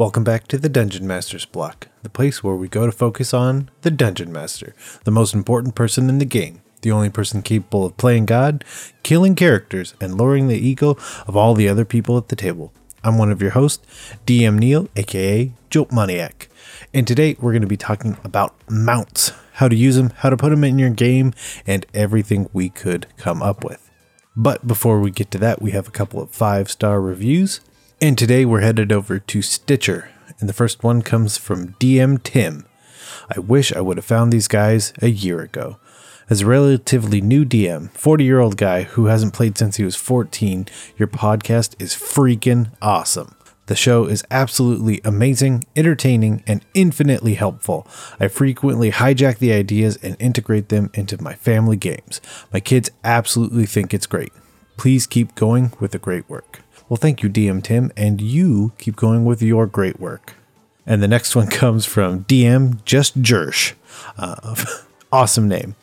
[0.00, 3.68] Welcome back to the Dungeon Master's Block, the place where we go to focus on
[3.82, 4.74] the Dungeon Master,
[5.04, 8.64] the most important person in the game, the only person capable of playing God,
[9.02, 12.72] killing characters, and lowering the ego of all the other people at the table.
[13.04, 13.86] I'm one of your hosts,
[14.24, 16.48] DM Neil, aka Jolt Maniac,
[16.94, 20.36] and today we're going to be talking about mounts, how to use them, how to
[20.38, 21.34] put them in your game,
[21.66, 23.90] and everything we could come up with.
[24.34, 27.60] But before we get to that, we have a couple of five star reviews.
[28.02, 30.08] And today we're headed over to Stitcher.
[30.38, 32.64] And the first one comes from DM Tim.
[33.28, 35.76] I wish I would have found these guys a year ago.
[36.30, 39.96] As a relatively new DM, 40 year old guy who hasn't played since he was
[39.96, 40.64] 14,
[40.96, 43.34] your podcast is freaking awesome.
[43.66, 47.86] The show is absolutely amazing, entertaining, and infinitely helpful.
[48.18, 52.22] I frequently hijack the ideas and integrate them into my family games.
[52.50, 54.32] My kids absolutely think it's great.
[54.78, 56.59] Please keep going with the great work.
[56.90, 60.34] Well, thank you, DM Tim, and you keep going with your great work.
[60.84, 63.74] And the next one comes from DM Just Jersh.
[64.18, 64.56] Uh,
[65.12, 65.76] awesome name.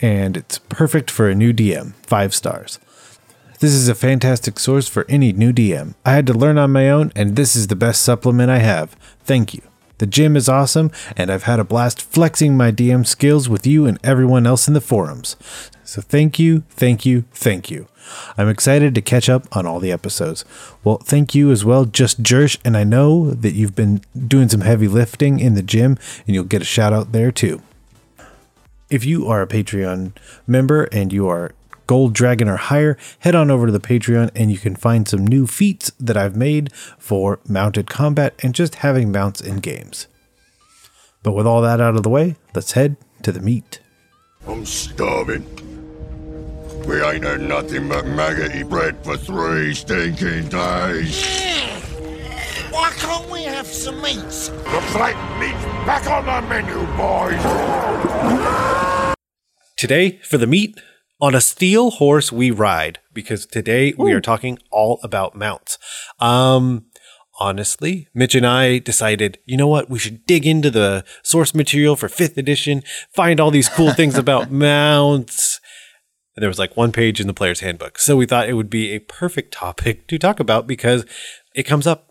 [0.00, 2.78] And it's perfect for a new DM, five stars.
[3.58, 5.94] This is a fantastic source for any new DM.
[6.04, 8.92] I had to learn on my own, and this is the best supplement I have.
[9.24, 9.62] Thank you.
[9.98, 13.86] The gym is awesome, and I've had a blast flexing my DM skills with you
[13.86, 15.36] and everyone else in the forums.
[15.84, 17.86] So thank you, thank you, thank you.
[18.36, 20.44] I'm excited to catch up on all the episodes.
[20.82, 24.62] Well, thank you as well, Just Jersh, and I know that you've been doing some
[24.62, 27.62] heavy lifting in the gym, and you'll get a shout out there too.
[28.90, 30.12] If you are a Patreon
[30.46, 31.52] member and you are
[31.86, 35.26] Gold Dragon or higher, head on over to the Patreon and you can find some
[35.26, 40.06] new feats that I've made for mounted combat and just having mounts in games.
[41.22, 43.80] But with all that out of the way, let's head to the meat.
[44.46, 45.44] I'm starving.
[46.86, 51.24] We ain't had nothing but maggoty bread for three stinking days.
[52.70, 54.50] Why can't we have some meats?
[54.50, 57.40] Looks like meat's back on the menu, boys.
[59.76, 60.78] Today, for the meat,
[61.24, 65.78] on a steel horse we ride, because today we are talking all about mounts.
[66.20, 66.84] Um,
[67.40, 71.96] honestly, Mitch and I decided, you know what, we should dig into the source material
[71.96, 72.82] for fifth edition,
[73.14, 75.62] find all these cool things about mounts.
[76.36, 77.98] And there was like one page in the player's handbook.
[77.98, 81.06] So we thought it would be a perfect topic to talk about because
[81.54, 82.10] it comes up.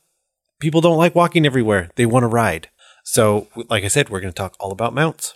[0.59, 2.67] People don't like walking everywhere, they want to ride.
[3.03, 5.35] So, like I said, we're going to talk all about mounts.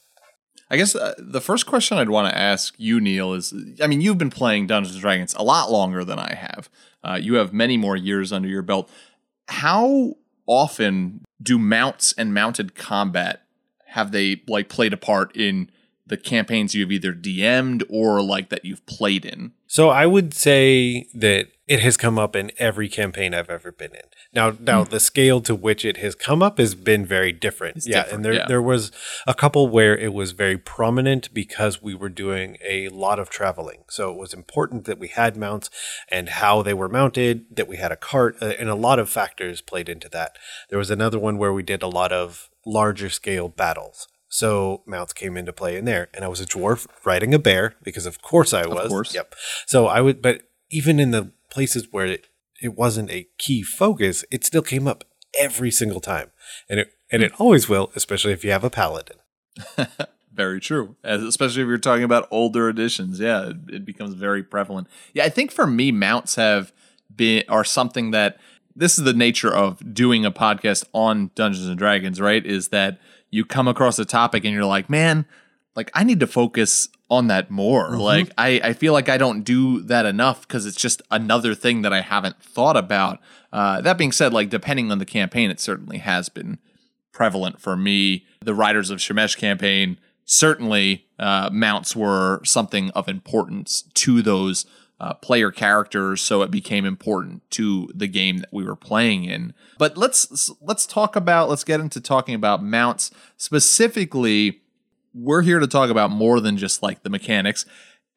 [0.69, 4.01] I guess uh, the first question I'd want to ask you, Neil, is I mean,
[4.01, 6.69] you've been playing Dungeons and Dragons a lot longer than I have.
[7.03, 8.89] Uh, you have many more years under your belt.
[9.47, 13.43] How often do mounts and mounted combat
[13.87, 15.69] have they like played a part in
[16.05, 19.53] the campaigns you've either DM'd or like that you've played in?
[19.67, 23.91] So I would say that it has come up in every campaign I've ever been
[23.91, 24.03] in.
[24.33, 27.85] Now, now the scale to which it has come up has been very different.
[27.85, 28.45] yeah, different, and there yeah.
[28.47, 28.91] there was
[29.25, 33.83] a couple where it was very prominent because we were doing a lot of traveling.
[33.89, 35.69] So it was important that we had mounts
[36.09, 39.09] and how they were mounted, that we had a cart, uh, and a lot of
[39.09, 40.37] factors played into that.
[40.69, 44.07] There was another one where we did a lot of larger scale battles.
[44.29, 47.75] So mounts came into play in there, and I was a dwarf riding a bear
[47.83, 48.85] because of course I was.
[48.85, 49.15] Of course.
[49.15, 49.35] Yep.
[49.65, 52.27] So I would, but even in the places where it,
[52.61, 55.03] it wasn't a key focus, it still came up
[55.39, 56.29] every single time,
[56.69, 59.17] and it and it always will, especially if you have a paladin.
[60.31, 60.97] Very true.
[61.03, 63.19] As, especially if you're talking about older editions.
[63.19, 64.87] Yeah, it, it becomes very prevalent.
[65.15, 66.71] Yeah, I think for me, mounts have
[67.15, 68.37] been are something that
[68.75, 72.45] this is the nature of doing a podcast on Dungeons and Dragons, right?
[72.45, 72.99] Is that
[73.31, 75.25] you come across a topic and you're like, man,
[75.75, 77.97] like I need to focus on that more.
[77.97, 81.81] Like I, I feel like I don't do that enough because it's just another thing
[81.83, 83.19] that I haven't thought about.
[83.51, 86.59] Uh, that being said, like depending on the campaign, it certainly has been
[87.11, 88.25] prevalent for me.
[88.41, 94.65] The Riders of Shemesh campaign, certainly uh, mounts were something of importance to those
[94.99, 99.53] uh, player characters, so it became important to the game that we were playing in.
[99.77, 104.61] But let's let's talk about let's get into talking about mounts specifically.
[105.17, 107.65] We're here to talk about more than just like the mechanics,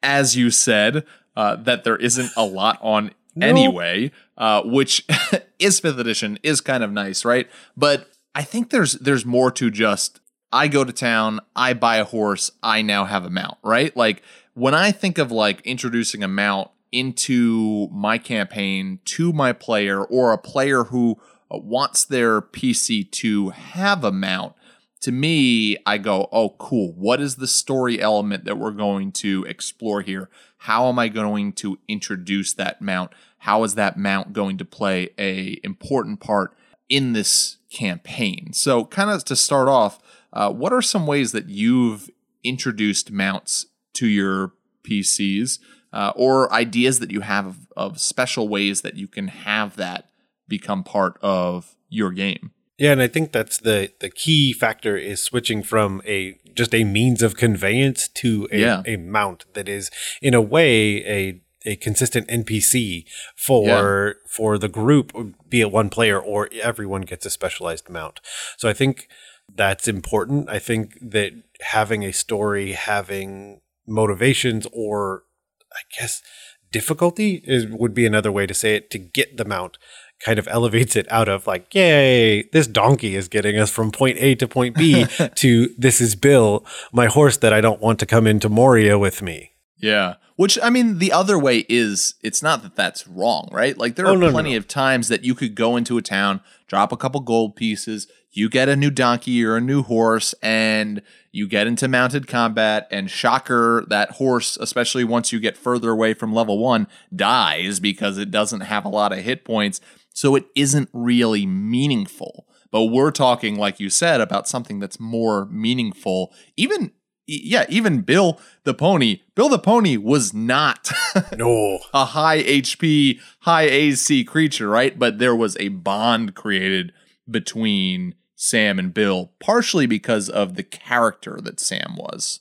[0.03, 1.05] as you said
[1.35, 3.11] uh, that there isn't a lot on
[3.41, 5.05] anyway, uh, which
[5.59, 7.49] is fifth edition is kind of nice, right?
[7.75, 10.19] But I think there's there's more to just
[10.51, 13.95] I go to town, I buy a horse, I now have a mount, right?
[13.95, 14.21] Like
[14.53, 20.33] when I think of like introducing a mount into my campaign to my player or
[20.33, 21.17] a player who
[21.49, 24.53] wants their PC to have a mount,
[25.01, 26.93] to me, I go, oh, cool.
[26.93, 30.29] What is the story element that we're going to explore here?
[30.57, 33.11] How am I going to introduce that mount?
[33.39, 36.55] How is that mount going to play a important part
[36.91, 38.51] in this campaign.
[38.53, 39.99] So, kind of to start off,
[40.33, 42.09] uh, what are some ways that you've
[42.43, 44.51] introduced mounts to your
[44.83, 45.59] PCs,
[45.93, 50.09] uh, or ideas that you have of, of special ways that you can have that
[50.47, 52.51] become part of your game?
[52.81, 56.83] Yeah, and I think that's the the key factor is switching from a just a
[56.83, 58.81] means of conveyance to a, Yeah.
[58.87, 63.05] a mount that is in a way a a consistent NPC
[63.35, 65.13] for for the group,
[65.47, 68.19] be it one player or everyone gets a specialized mount.
[68.57, 69.07] So I think
[69.55, 70.49] that's important.
[70.49, 75.23] I think that having a story, having motivations, or
[75.71, 76.23] I guess
[76.71, 79.77] difficulty is would be another way to say it to get the mount
[80.25, 84.17] kind of elevates it out of like yay this donkey is getting us from point
[84.19, 88.05] a to point b to this is bill my horse that i don't want to
[88.05, 90.15] come into moria with me Yeah.
[90.37, 93.77] Which I mean, the other way is it's not that that's wrong, right?
[93.77, 94.57] Like there Oh, are no, plenty no.
[94.57, 98.49] of times that you could go into a town, drop a couple gold pieces, you
[98.49, 102.87] get a new donkey or a new horse, and you get into mounted combat.
[102.89, 108.17] And shocker, that horse, especially once you get further away from level one, dies because
[108.17, 109.79] it doesn't have a lot of hit points.
[110.13, 112.47] So it isn't really meaningful.
[112.71, 116.33] But we're talking, like you said, about something that's more meaningful.
[116.55, 116.91] Even
[117.27, 119.21] yeah, even Bill the pony.
[119.35, 120.91] Bill the pony was not
[121.37, 124.97] no a high HP, high AC creature, right?
[124.97, 126.93] But there was a bond created
[127.29, 132.39] between Sam and Bill, partially because of the character that Sam was.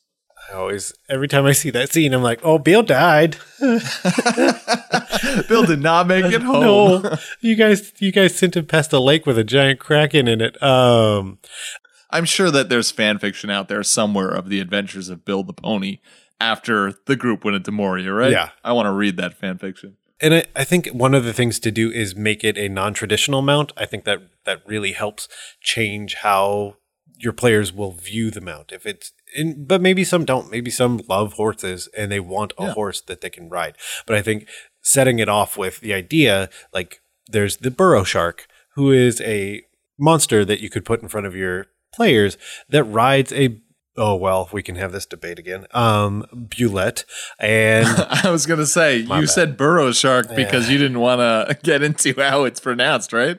[0.50, 3.36] I always every time i see that scene i'm like oh bill died
[5.48, 6.62] Bill did not make it home.
[7.02, 10.40] no you guys you guys sent him past a lake with a giant kraken in
[10.40, 11.38] it um
[12.12, 15.52] I'm sure that there's fan fiction out there somewhere of the adventures of Bill the
[15.52, 15.98] pony
[16.40, 18.32] after the group went into Moria, right?
[18.32, 18.48] Yeah.
[18.64, 19.96] I want to read that fan fiction.
[20.20, 23.42] And I, I think one of the things to do is make it a non-traditional
[23.42, 23.72] mount.
[23.76, 25.28] I think that that really helps
[25.60, 26.78] change how
[27.16, 28.72] your players will view the mount.
[28.72, 30.50] If it's in, but maybe some don't.
[30.50, 32.72] Maybe some love horses and they want a Yeah.
[32.72, 33.76] horse that they can ride.
[34.06, 34.48] But I think
[34.82, 39.62] setting it off with the idea, like there's the burrow shark, who is a
[39.98, 42.36] monster that you could put in front of your players
[42.68, 43.60] that rides a.
[43.96, 45.66] Oh well, we can have this debate again.
[45.74, 47.04] Um, Bulette
[47.40, 47.86] and
[48.24, 49.28] I was gonna say you bad.
[49.30, 53.38] said burrow shark because you didn't want to get into how it's pronounced, right?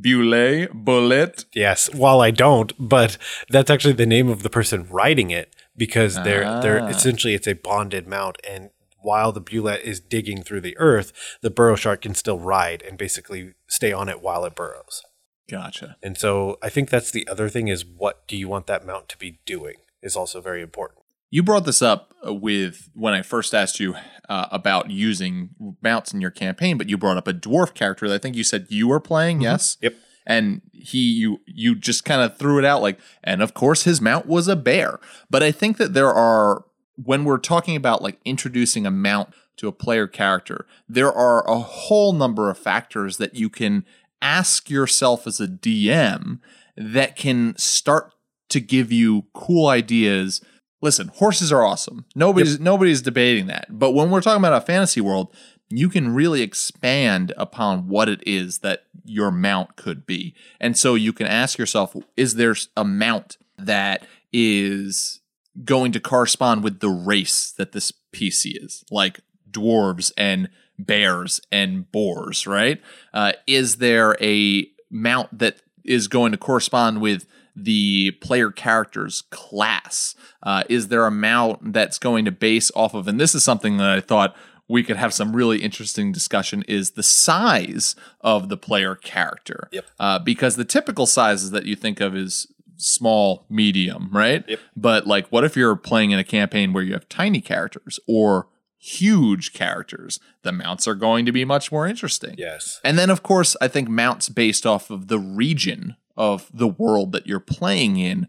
[0.00, 1.44] Bule, bullet.
[1.54, 3.18] Yes, while I don't, but
[3.50, 6.88] that's actually the name of the person riding it because they're they're Ah.
[6.88, 11.12] essentially it's a bonded mount and while the bulette is digging through the earth,
[11.42, 15.02] the burrow shark can still ride and basically stay on it while it burrows.
[15.50, 15.96] Gotcha.
[16.02, 19.08] And so I think that's the other thing is what do you want that mount
[19.10, 21.00] to be doing is also very important.
[21.32, 23.94] You brought this up with when I first asked you
[24.28, 25.48] uh, about using
[25.80, 28.44] mounts in your campaign, but you brought up a dwarf character that I think you
[28.44, 29.40] said you were playing.
[29.40, 29.78] Yes.
[29.80, 29.94] Yep.
[30.26, 33.98] And he, you, you just kind of threw it out like, and of course his
[33.98, 35.00] mount was a bear.
[35.30, 39.68] But I think that there are when we're talking about like introducing a mount to
[39.68, 43.86] a player character, there are a whole number of factors that you can
[44.20, 46.40] ask yourself as a DM
[46.76, 48.12] that can start
[48.50, 50.42] to give you cool ideas.
[50.82, 52.04] Listen, horses are awesome.
[52.14, 53.66] Nobody's nobody's debating that.
[53.70, 55.32] But when we're talking about a fantasy world,
[55.70, 60.34] you can really expand upon what it is that your mount could be.
[60.60, 65.20] And so you can ask yourself, is there a mount that is
[65.64, 68.84] going to correspond with the race that this PC is?
[68.90, 69.20] Like
[69.50, 72.82] dwarves and bears and boars, right?
[73.14, 80.14] Uh, is there a mount that is going to correspond with the player character's class?
[80.42, 83.76] Uh, is there a mount that's going to base off of, and this is something
[83.78, 84.34] that I thought
[84.68, 89.68] we could have some really interesting discussion is the size of the player character.
[89.70, 89.84] Yep.
[90.00, 94.44] Uh, because the typical sizes that you think of is small, medium, right?
[94.48, 94.60] Yep.
[94.76, 98.48] But like, what if you're playing in a campaign where you have tiny characters or
[98.78, 100.20] huge characters?
[100.42, 102.34] The mounts are going to be much more interesting.
[102.38, 102.80] Yes.
[102.82, 107.12] And then, of course, I think mounts based off of the region of the world
[107.12, 108.28] that you're playing in,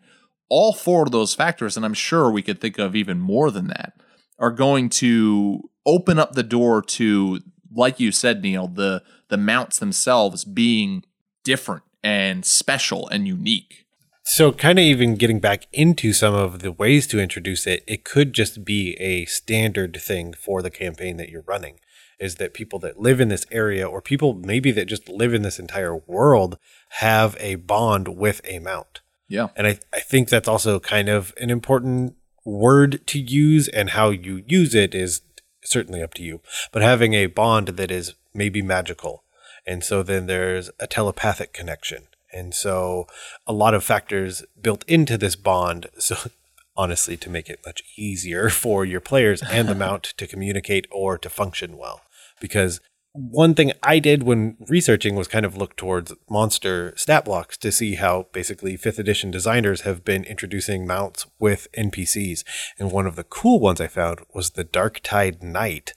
[0.49, 3.67] all four of those factors, and I'm sure we could think of even more than
[3.67, 3.93] that,
[4.39, 7.39] are going to open up the door to,
[7.73, 11.03] like you said, Neil, the the mounts themselves being
[11.43, 13.85] different and special and unique.
[14.25, 18.05] So, kind of even getting back into some of the ways to introduce it, it
[18.05, 21.79] could just be a standard thing for the campaign that you're running.
[22.19, 25.41] Is that people that live in this area, or people maybe that just live in
[25.41, 26.57] this entire world,
[26.99, 29.01] have a bond with a mount?
[29.27, 29.47] Yeah.
[29.55, 32.15] And I, I think that's also kind of an important
[32.45, 35.21] word to use, and how you use it is
[35.63, 36.41] certainly up to you.
[36.71, 39.23] But having a bond that is maybe magical.
[39.65, 42.07] And so then there's a telepathic connection.
[42.31, 43.07] And so
[43.45, 45.87] a lot of factors built into this bond.
[45.99, 46.17] So
[46.75, 51.17] honestly, to make it much easier for your players and the mount to communicate or
[51.17, 52.01] to function well.
[52.43, 52.81] Because
[53.13, 57.71] one thing I did when researching was kind of look towards monster stat blocks to
[57.71, 62.43] see how basically fifth edition designers have been introducing mounts with NPCs.
[62.77, 65.93] And one of the cool ones I found was the Dark Tide Knight,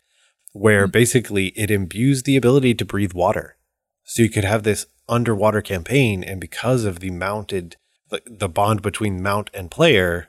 [0.52, 3.56] where basically it imbues the ability to breathe water.
[4.04, 7.76] So you could have this underwater campaign, and because of the mounted,
[8.10, 10.28] the, the bond between mount and player,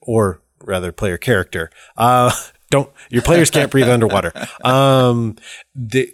[0.00, 2.32] or rather player character, uh,
[2.70, 4.32] don't your players can't breathe underwater.
[4.64, 5.36] Um,
[5.74, 6.08] they,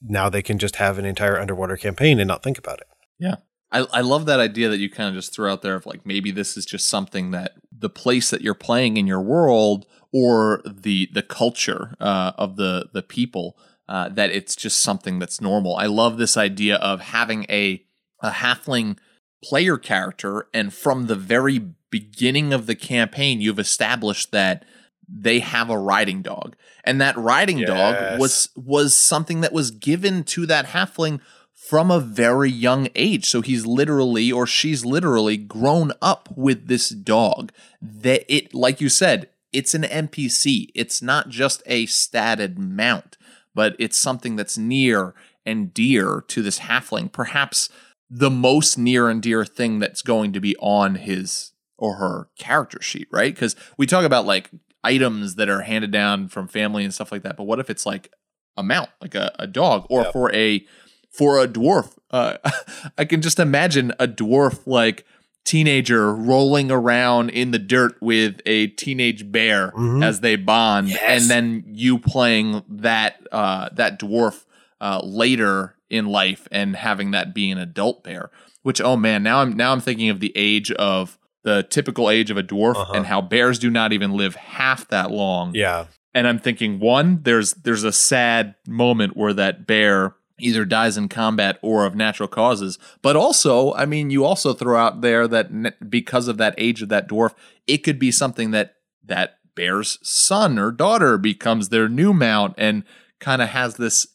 [0.00, 2.86] now they can just have an entire underwater campaign and not think about it.
[3.18, 3.36] Yeah.
[3.70, 6.04] I, I love that idea that you kind of just threw out there of like
[6.04, 10.62] maybe this is just something that the place that you're playing in your world or
[10.66, 13.56] the the culture uh, of the the people
[13.88, 15.76] uh, that it's just something that's normal.
[15.76, 17.84] I love this idea of having a
[18.20, 18.98] a halfling
[19.42, 24.64] player character and from the very beginning of the campaign you've established that
[25.14, 26.56] they have a riding dog.
[26.84, 31.20] And that riding dog was was something that was given to that halfling
[31.52, 33.26] from a very young age.
[33.26, 37.52] So he's literally or she's literally grown up with this dog.
[37.80, 43.18] That it like you said it's an npc it's not just a statted mount
[43.54, 45.14] but it's something that's near
[45.44, 47.10] and dear to this halfling.
[47.10, 47.68] Perhaps
[48.10, 52.80] the most near and dear thing that's going to be on his or her character
[52.80, 53.34] sheet, right?
[53.34, 54.50] Because we talk about like
[54.84, 57.36] items that are handed down from family and stuff like that.
[57.36, 58.12] But what if it's like
[58.56, 60.12] a mount, like a, a dog, or Yep.
[60.12, 60.64] for a
[61.10, 61.96] for a dwarf?
[62.10, 62.36] Uh,
[62.98, 65.04] I can just imagine a dwarf like
[65.44, 70.04] teenager rolling around in the dirt with a teenage bear Mhm.
[70.04, 71.00] as they bond, Yes.
[71.22, 74.44] and then you playing that uh, that dwarf
[74.80, 78.30] uh, later in life and having that be an adult bear.
[78.62, 82.30] Which oh man, now I'm now I'm thinking of the age of the typical age
[82.30, 82.92] of a dwarf Uh-huh.
[82.94, 85.54] and how bears do not even live half that long.
[85.54, 85.86] Yeah.
[86.14, 91.08] And I'm thinking one, there's there's a sad moment where that bear either dies in
[91.08, 92.78] combat or of natural causes.
[93.00, 96.82] But also, I mean, you also throw out there that ne- because of that age
[96.82, 97.32] of that dwarf,
[97.66, 102.84] it could be something that that bear's son or daughter becomes their new mount and
[103.20, 104.06] kind of has this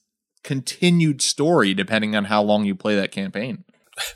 [0.43, 3.63] continued story depending on how long you play that campaign.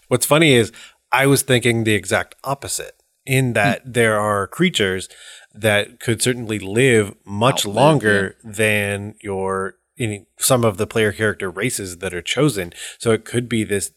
[0.07, 0.71] What's funny is
[1.11, 3.53] I was thinking the exact opposite in hmm.
[3.53, 5.09] that there are creatures
[5.53, 11.49] that could certainly live much Outlive, longer than your any, some of the player character
[11.49, 12.73] races that are chosen.
[12.97, 13.91] So it could be this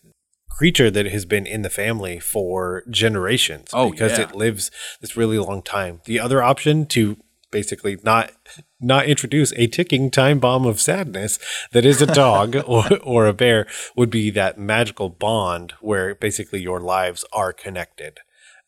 [0.50, 4.24] creature that has been in the family for generations Oh, because yeah.
[4.24, 6.00] it lives this really long time.
[6.04, 7.16] The other option to
[7.50, 8.32] basically not
[8.80, 11.38] not introduce a ticking time bomb of sadness
[11.70, 13.64] that is a dog or, or a bear
[13.94, 18.18] would be that magical bond where basically your lives are connected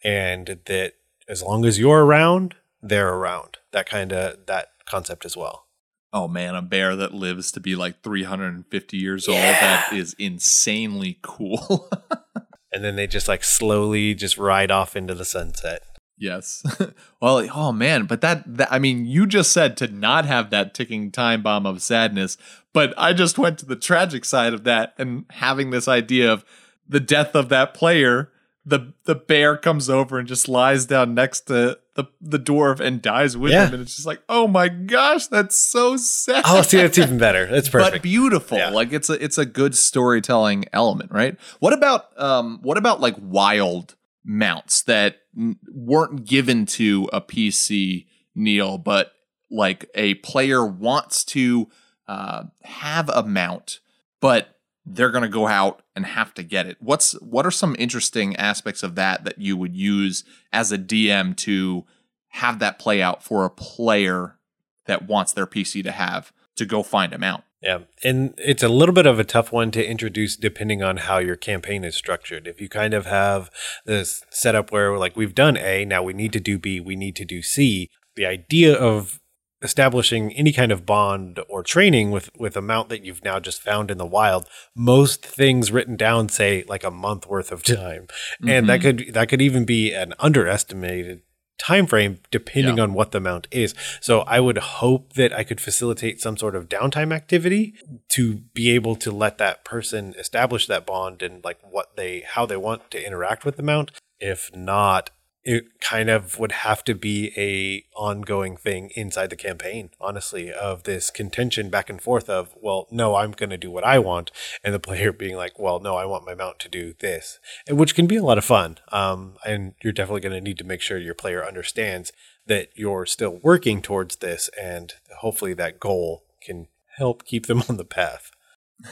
[0.06, 0.94] and that
[1.28, 5.64] as long as you're around they're around that kind of that concept as well
[6.12, 9.36] Oh man, a bear that lives to be like 350 years old.
[9.36, 11.90] That is insanely cool.
[12.72, 15.82] and then they just like slowly just ride off into the sunset
[16.18, 16.62] yes.
[17.20, 20.74] well, oh man, but that, that I mean, you just said to not have that
[20.74, 22.36] ticking time bomb of sadness,
[22.72, 26.44] but I just went to the tragic side of that and having this idea of
[26.88, 28.30] the death of that player.
[28.68, 33.00] The the bear comes over and just lies down next to the the dwarf and
[33.00, 33.68] dies with Yeah.
[33.68, 36.42] him, and it's just like, oh my gosh, that's so sad.
[36.46, 38.58] oh see that's even better that's perfect, but beautiful.
[38.58, 38.70] Yeah.
[38.70, 41.38] Like it's a it's a good storytelling element, right?
[41.60, 43.94] What about um what about like wild
[44.24, 49.12] mounts that n- weren't given to a PC Neil, but
[49.48, 51.68] like a player wants to
[52.08, 53.78] uh, have a mount,
[54.20, 54.55] but
[54.86, 56.76] they're going to go out and have to get it.
[56.80, 61.36] What's what are some interesting aspects of that that you would use as a DM
[61.38, 61.84] to
[62.28, 64.38] have that play out for a player
[64.86, 67.42] that wants their PC to have to go find them out?
[67.62, 67.80] Yeah.
[68.04, 71.36] And it's a little bit of a tough one to introduce depending on how your
[71.36, 72.46] campaign is structured.
[72.46, 73.50] If you kind of have
[73.86, 77.16] this setup where, like, we've done A, now we need to do B, we need
[77.16, 79.20] to do C, the idea of
[79.62, 83.62] establishing any kind of bond or training with with a mount that you've now just
[83.62, 88.06] found in the wild most things written down say like a month worth of time.
[88.46, 88.98] And that mm-hmm.
[88.98, 91.22] could that could even be an underestimated
[91.58, 92.82] time frame depending Yeah.
[92.82, 93.74] on what the mount is.
[94.02, 97.74] So i would hope that i could facilitate some sort of downtime activity
[98.10, 102.44] to be able to let that person establish that bond and like what they how
[102.44, 103.90] they want to interact with the mount.
[104.18, 105.10] If not
[105.46, 110.82] it kind of would have to be a ongoing thing inside the campaign honestly of
[110.82, 114.30] this contention back and forth of well no i'm going to do what i want
[114.64, 117.78] and the player being like well no i want my mount to do this and
[117.78, 120.64] which can be a lot of fun um, and you're definitely going to need to
[120.64, 122.12] make sure your player understands
[122.46, 127.76] that you're still working towards this and hopefully that goal can help keep them on
[127.76, 128.30] the path.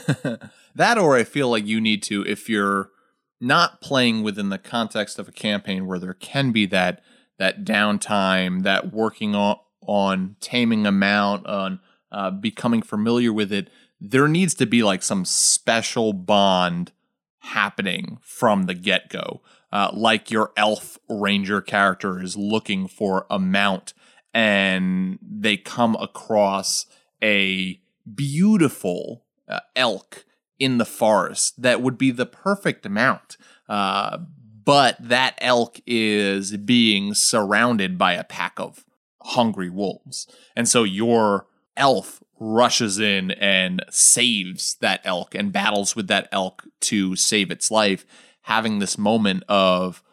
[0.77, 2.89] That or i feel like you need to if you're
[3.45, 7.01] not playing within the context of a campaign where there can be that
[7.37, 11.79] that downtime, that working on on taming a mount, on
[12.11, 13.69] uh, becoming familiar with it,
[14.01, 16.91] there needs to be like some special bond
[17.39, 19.41] happening from the get go.
[19.71, 23.93] Uh, like your elf ranger character is looking for a mount
[24.33, 26.87] and they come across
[27.21, 27.79] a
[28.15, 30.25] beautiful uh, elk
[30.59, 33.37] in the forest that would be the perfect amount.
[33.67, 34.19] Uh,
[34.63, 38.83] but that elk is being surrounded by a pack of
[39.21, 40.27] hungry wolves.
[40.55, 41.47] And so your
[41.77, 47.71] elf rushes in and saves that elk and battles with that elk to save its
[47.71, 48.05] life,
[48.41, 50.03] having this moment of,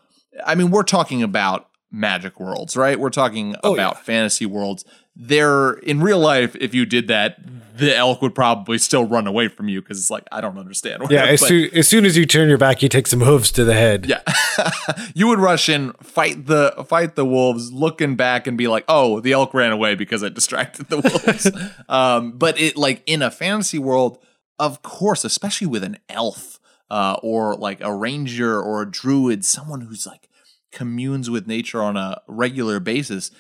[0.45, 2.99] I mean, we're talking about magic worlds, right?
[2.99, 4.03] We're talking oh, about yeah.
[4.03, 7.39] fantasy worlds there in real life, if you did that,
[7.77, 11.03] the elk would probably still run away from you because it's like I don't understand.
[11.11, 13.65] Yeah, as, soon, as soon as you turn your back, you take some hooves to
[13.65, 14.07] the head.
[14.07, 14.23] Yeah,
[15.15, 19.21] you would rush in, fight the fight the wolves, looking back and be like, "Oh,
[19.21, 21.51] the elk ran away because I distracted the wolves."
[21.89, 24.19] um, but it like in a fantasy world,
[24.59, 29.83] of course, especially with an elf uh, or like a ranger or a druid, someone
[29.83, 30.29] who's like
[30.71, 33.31] communes with nature on a regular basis.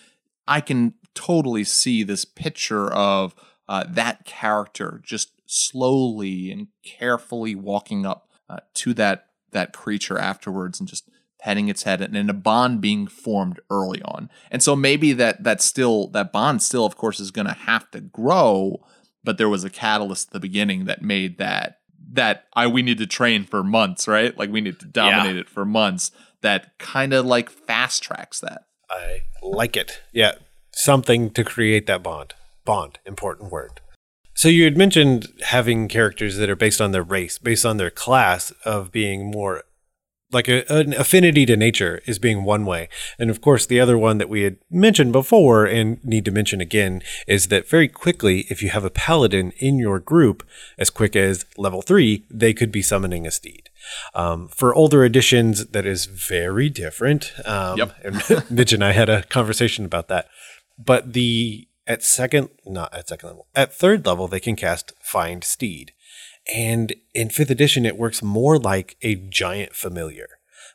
[0.48, 3.34] I can totally see this picture of
[3.68, 10.80] uh, that character just slowly and carefully walking up uh, to that that creature afterwards
[10.80, 14.30] and just petting its head and, and a bond being formed early on.
[14.50, 17.90] And so maybe that that still that bond still of course is going to have
[17.90, 18.84] to grow,
[19.24, 21.80] but there was a catalyst at the beginning that made that
[22.12, 24.36] that I we need to train for months, right?
[24.36, 25.40] Like we need to dominate yeah.
[25.42, 26.10] it for months.
[26.42, 28.66] That kind of like fast tracks that.
[28.90, 30.02] I like it.
[30.12, 30.32] Yeah,
[30.74, 32.34] something to create that bond.
[32.64, 33.80] Bond, important word.
[34.34, 37.90] So you had mentioned having characters that are based on their race, based on their
[37.90, 39.64] class of being more
[40.32, 42.88] like a, an affinity to nature is being one way.
[43.18, 46.60] And of course, the other one that we had mentioned before and need to mention
[46.60, 50.42] again is that very quickly, if you have a paladin in your group,
[50.78, 53.68] as quick as level three, they could be summoning a steed.
[54.14, 57.32] Um, for older editions, that is very different.
[57.44, 57.94] Um, yep.
[58.02, 60.28] and Mitch and I had a conversation about that
[60.78, 65.44] but the at second not at second level at third level they can cast find
[65.44, 65.92] steed.
[66.52, 70.28] And in fifth edition it works more like a giant familiar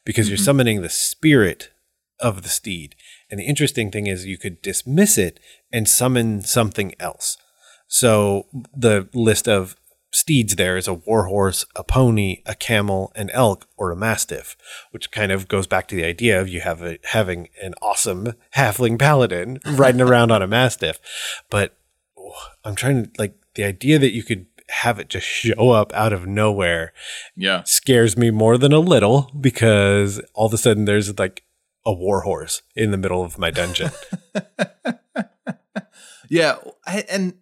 [0.06, 0.32] because mm-hmm.
[0.32, 1.72] you're summoning the spirit
[2.20, 2.96] of the steed.
[3.30, 5.40] And the interesting thing is you could dismiss it
[5.72, 7.38] and summon something else.
[7.88, 9.76] So the list of
[10.12, 14.56] steeds there is a warhorse, a pony, a camel, an elk, or a mastiff,
[14.92, 18.34] which kind of goes back to the idea of you have a, having an awesome
[18.56, 21.00] halfling paladin riding around on a mastiff.
[21.50, 21.78] But
[22.18, 24.46] oh, I'm trying to like the idea that you could
[24.82, 26.94] have it just show up out of nowhere.
[27.36, 31.44] Yeah, scares me more than a little because all of a sudden there's like
[31.86, 33.92] a warhorse in the middle of my dungeon.
[36.30, 36.58] yeah,
[37.10, 37.36] and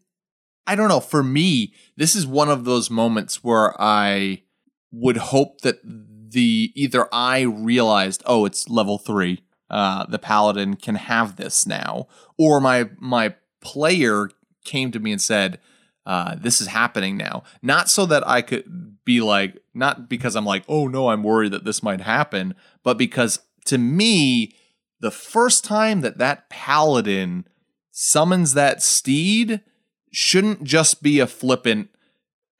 [0.67, 0.99] I don't know.
[0.99, 4.43] For me, this is one of those moments where I
[4.91, 10.95] would hope that the either I realized, oh, it's level three, uh, the paladin can
[10.95, 14.29] have this now, or my my player
[14.63, 15.59] came to me and said,
[16.05, 17.43] uh, this is happening now.
[17.61, 21.51] Not so that I could be like, not because I'm like, oh no, I'm worried
[21.51, 24.55] that this might happen, but because to me,
[24.99, 27.45] the first time that that paladin
[27.91, 29.61] summons that steed
[30.15, 31.89] shouldn't just be a flippant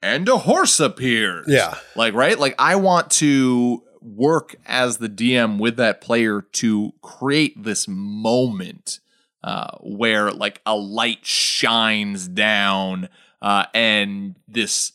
[0.02, 1.46] and a horse appears.
[1.48, 1.78] Yeah.
[1.94, 2.38] Like, right?
[2.38, 9.00] Like, I want to work as the DM with that player to create this moment
[9.42, 13.08] uh, where, like, a light shines down
[13.40, 14.92] uh, and this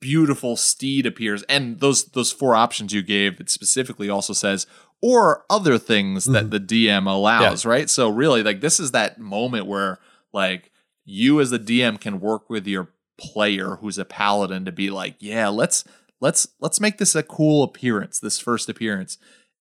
[0.00, 1.42] beautiful steed appears.
[1.44, 4.66] And those those four options you gave, it specifically also says,
[5.00, 6.34] or other things mm-hmm.
[6.34, 7.70] that the DM allows, yeah.
[7.70, 7.88] right?
[7.88, 9.98] So, really, like, this is that moment where,
[10.34, 10.69] like,
[11.10, 15.16] you as the DM can work with your player who's a paladin to be like,
[15.18, 15.84] yeah, let's
[16.20, 19.18] let's let's make this a cool appearance, this first appearance.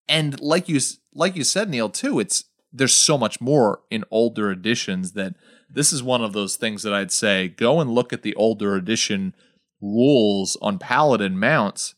[0.08, 0.80] And like you
[1.14, 5.36] like you said, Neil, too, it's there's so much more in older editions that
[5.70, 8.76] this is one of those things that I'd say go and look at the older
[8.76, 9.34] edition
[9.82, 11.96] rules on paladin mounts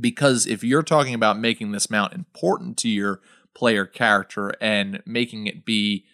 [0.00, 3.20] because if you're talking about making this mount important to your
[3.54, 6.06] player character and making it be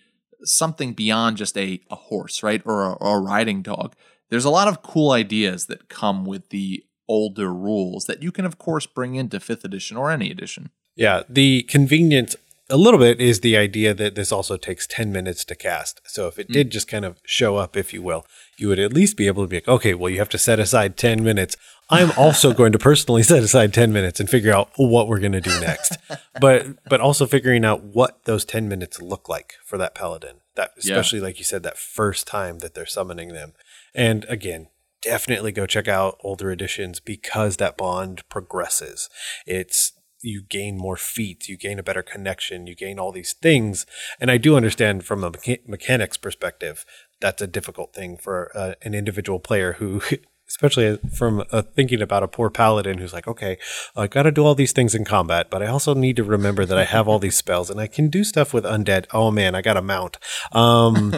[0.45, 2.63] something beyond just a, a horse, right?
[2.65, 3.95] Or a, or a riding dog.
[4.31, 8.45] There's a lot of cool ideas that come with the older rules that you can,
[8.45, 10.71] of course, bring into fifth edition or any edition.
[10.95, 12.37] Yeah, the convenience
[12.71, 16.01] a little bit is the idea that this also takes 10 minutes to cast.
[16.05, 16.53] So if it mm.
[16.53, 18.27] did just kind of show up, if you will,
[18.59, 20.61] you would at least be able to be like, okay, well, you have to set
[20.61, 21.57] aside 10 minutes.
[21.91, 25.33] I'm also going to personally set aside 10 minutes and figure out what we're going
[25.33, 25.97] to do next.
[26.41, 30.41] but but also figuring out what those 10 minutes look like for that paladin.
[30.55, 33.53] That especially like you said that first time that they're summoning them.
[33.95, 34.69] And again,
[35.03, 39.09] definitely go check out older editions because that bond progresses.
[39.47, 43.87] It's you gain more feats, you gain a better connection, you gain all these things.
[44.21, 46.85] And I do understand from a mecha- mechanics perspective,
[47.21, 50.03] that's a difficult thing for uh, an individual player who,
[50.49, 53.59] especially from uh, thinking about a poor paladin who's like, okay,
[53.95, 56.65] I got to do all these things in combat, but I also need to remember
[56.65, 59.07] that I have all these spells and I can do stuff with undead.
[59.13, 60.17] Oh man, I got to mount.
[60.53, 61.15] Um,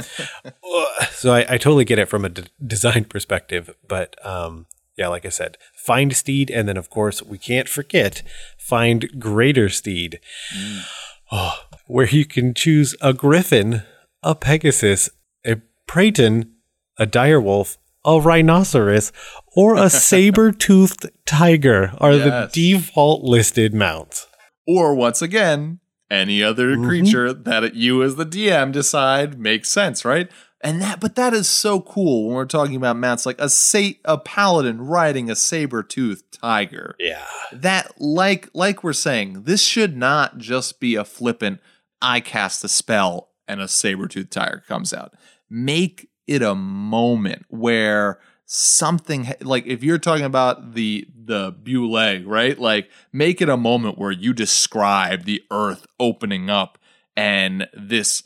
[1.13, 4.67] so I, I, totally get it from a d- design perspective, but um,
[4.97, 8.23] yeah, like I said, find steed, and then of course we can't forget
[8.59, 10.21] find greater steed,
[10.57, 10.83] mm.
[11.31, 13.83] oh, where you can choose a griffin,
[14.23, 15.09] a pegasus,
[15.47, 16.53] a peryton,
[16.99, 19.13] a direwolf, a rhinoceros,
[19.57, 22.53] or a saber-toothed tiger are yes.
[22.55, 24.27] the default listed mounts.
[24.67, 26.87] Or once again, any other mm-hmm.
[26.87, 30.31] creature that you as the DM decide makes sense, right?
[30.63, 33.97] And that, but that is so cool when we're talking about mounts, like a sa-
[34.05, 36.97] a paladin riding a saber toothed tiger.
[36.99, 41.61] Yeah, that like like we're saying, this should not just be a flippant.
[42.03, 45.15] I cast a spell and a saber toothed tiger comes out.
[45.49, 52.57] Make it a moment where something like if you're talking about the the Bule, right?
[52.57, 56.79] Like make it a moment where you describe the earth opening up
[57.17, 58.23] and this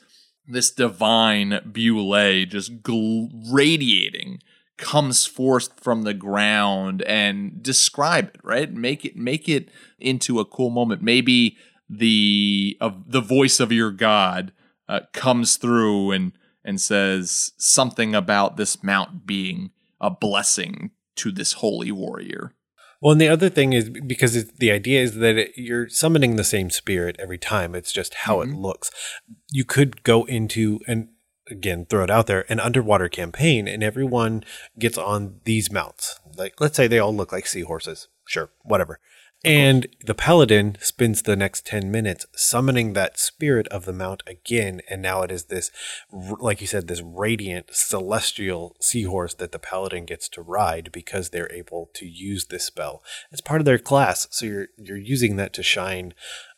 [0.47, 4.38] this divine Bule just gl- radiating
[4.77, 10.45] comes forth from the ground and describe it right make it make it into a
[10.45, 11.57] cool moment maybe
[11.88, 14.53] the of the voice of your god
[14.88, 16.33] uh, comes through and
[16.64, 22.55] and says something about this mount being a blessing to this holy warrior
[23.05, 26.42] well, and the other thing is because the idea is that it, you're summoning the
[26.42, 27.74] same spirit every time.
[27.74, 28.55] It's just how mm-hmm.
[28.55, 28.90] it looks.
[29.50, 31.09] You could go into and
[31.50, 34.42] again throw it out there an underwater campaign, and everyone
[34.79, 36.18] gets on these mounts.
[36.38, 38.09] Like let's say they all look like seahorses.
[38.27, 39.00] Sure, whatever.
[39.45, 44.81] And the paladin spends the next 10 minutes summoning that spirit of the mount again.
[44.89, 45.71] And now it is this,
[46.11, 51.53] like you said, this radiant celestial seahorse that the paladin gets to ride because they're
[51.53, 53.03] able to use this spell.
[53.31, 54.27] It's part of their class.
[54.31, 56.15] So you're, you're using that to shine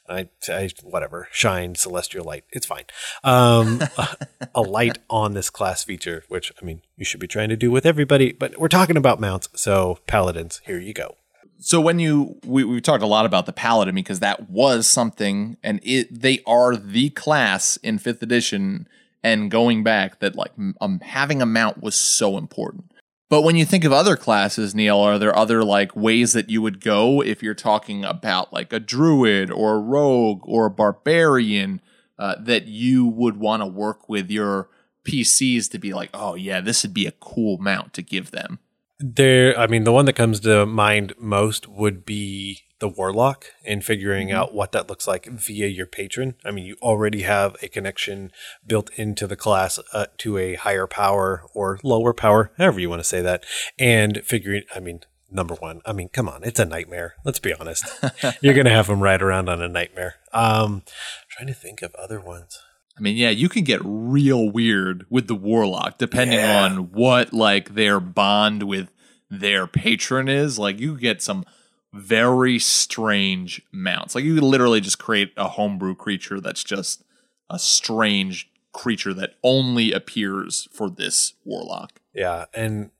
[0.08, 2.84] I, I, whatever shine celestial light it's fine
[3.24, 4.16] um a,
[4.54, 7.72] a, light on this class feature which i mean you should be trying to do
[7.72, 11.16] with everybody but we're talking about mounts so paladins here you go
[11.58, 15.56] so when you we we talked a lot about the paladin because that was something
[15.62, 18.88] and it they are the class in 5th edition
[19.26, 22.92] and going back that like um, having a mount was so important.
[23.28, 26.62] But when you think of other classes, Neil, are there other like ways that you
[26.62, 31.80] would go if you're talking about like a druid or a rogue or a barbarian
[32.20, 34.68] uh, that you would want to work with your
[35.02, 38.60] PCs to be like, oh yeah, this would be a cool mount to give them?
[38.98, 43.84] There, I mean, the one that comes to mind most would be the warlock and
[43.84, 44.36] figuring mm-hmm.
[44.36, 46.34] out what that looks like via your patron.
[46.44, 48.32] I mean, you already have a connection
[48.66, 53.00] built into the class uh, to a higher power or lower power, however you want
[53.00, 53.44] to say that,
[53.78, 54.62] and figuring.
[54.74, 55.80] I mean, number one.
[55.86, 57.14] I mean, come on, it's a nightmare.
[57.24, 57.84] Let's be honest.
[58.40, 60.16] You're gonna have them ride around on a nightmare.
[60.32, 60.82] Um,
[61.30, 62.58] trying to think of other ones.
[62.96, 66.64] I mean, yeah, you can get real weird with the warlock depending yeah.
[66.64, 68.90] on what like their bond with
[69.30, 70.58] their patron is.
[70.58, 71.44] Like you get some
[71.92, 74.14] very strange mounts.
[74.14, 77.04] Like you literally just create a homebrew creature that's just
[77.50, 82.00] a strange creature that only appears for this warlock.
[82.14, 82.90] Yeah, and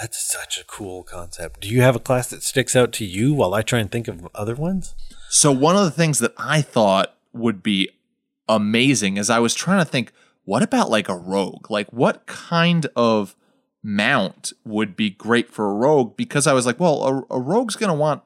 [0.00, 1.60] that's such a cool concept.
[1.60, 4.08] Do you have a class that sticks out to you while I try and think
[4.08, 4.94] of other ones?
[5.28, 7.90] So one of the things that I thought would be
[8.56, 10.12] amazing as I was trying to think,
[10.44, 11.70] what about like a rogue?
[11.70, 13.36] Like, what kind of
[13.82, 16.16] mount would be great for a rogue?
[16.16, 18.22] Because I was like, well, a, a rogue's going to want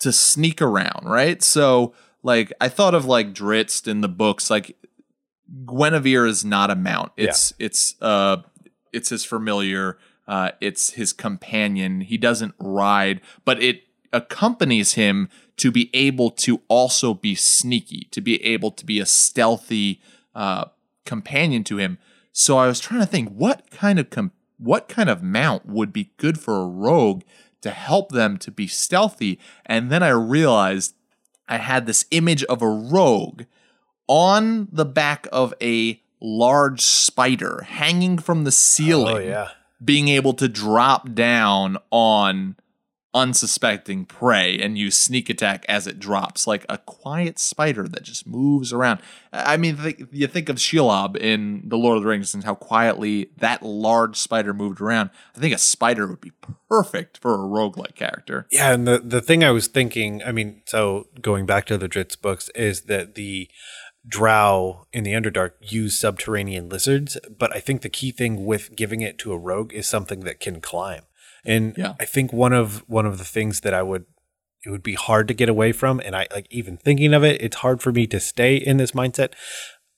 [0.00, 1.42] to sneak around, right?
[1.42, 4.50] So, like, I thought of like Drizzt in the books.
[4.50, 4.76] Like,
[5.64, 7.12] Guenhwyvar is not a mount.
[7.16, 7.66] It's yeah.
[7.66, 8.38] it's uh
[8.92, 9.98] it's his familiar.
[10.26, 12.00] Uh, it's his companion.
[12.00, 13.83] He doesn't ride, but it
[14.14, 19.06] accompanies him to be able to also be sneaky, to be able to be a
[19.06, 20.00] stealthy
[20.34, 20.66] uh,
[21.04, 21.98] companion to him.
[22.32, 25.92] So I was trying to think what kind of com- what kind of mount would
[25.92, 27.22] be good for a rogue
[27.60, 30.94] to help them to be stealthy, and then I realized
[31.48, 33.42] I had this image of a rogue
[34.06, 39.48] on the back of a large spider hanging from the ceiling Oh yeah.
[39.84, 42.56] being able to drop down on
[43.14, 48.26] unsuspecting prey and use sneak attack as it drops, like a quiet spider that just
[48.26, 49.00] moves around.
[49.32, 52.56] I mean, th- you think of Shelob in The Lord of the Rings and how
[52.56, 55.10] quietly that large spider moved around.
[55.36, 56.32] I think a spider would be
[56.68, 58.46] perfect for a roguelike character.
[58.50, 61.88] Yeah, and the the thing I was thinking, I mean, so going back to the
[61.88, 63.48] Drizzt books, is that the
[64.06, 69.00] Drow in the Underdark use subterranean lizards, but I think the key thing with giving
[69.00, 71.04] it to a rogue is something that can climb.
[71.44, 71.94] And Yeah.
[72.00, 74.06] I think one of one of the things that I would
[74.64, 77.42] it would be hard to get away from, and I like even thinking of it,
[77.42, 79.32] it's hard for me to stay in this mindset.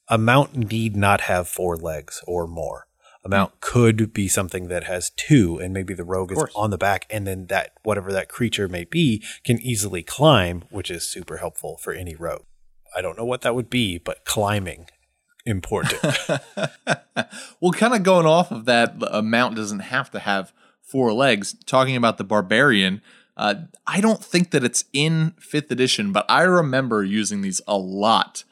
[0.09, 2.87] A mount need not have four legs or more.
[3.23, 3.59] A mount mm.
[3.61, 7.25] could be something that has two, and maybe the rogue is on the back, and
[7.25, 11.93] then that whatever that creature may be can easily climb, which is super helpful for
[11.93, 12.45] any rogue.
[12.95, 14.87] I don't know what that would be, but climbing
[15.45, 16.03] important.
[17.59, 20.53] Well, kind of going off of that, a mount doesn't have to have
[20.87, 21.55] four legs.
[21.65, 23.01] Talking about the barbarian,
[23.35, 27.77] uh, I don't think that it's in fifth edition, but I remember using these a
[27.77, 28.43] lot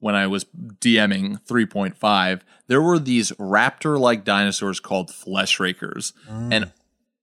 [0.00, 2.40] when I was DMing 3.5.
[2.66, 6.12] There were these raptor like dinosaurs called flesh rakers.
[6.28, 6.72] And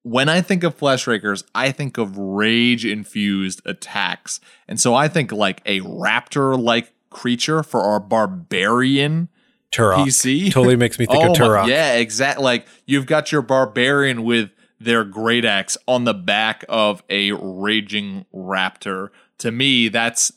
[0.04, 4.40] when I think of flesh rakers, I think of rage infused attacks.
[4.68, 9.30] And so I think like a raptor like creature for our barbarian
[9.72, 10.52] Turok PC.
[10.52, 11.68] totally makes me think oh of my- Turok.
[11.68, 12.44] yeah, exactly.
[12.44, 14.50] Like you've got your barbarian with
[14.84, 19.10] their great axe on the back of a raging raptor.
[19.40, 20.32] To me, that's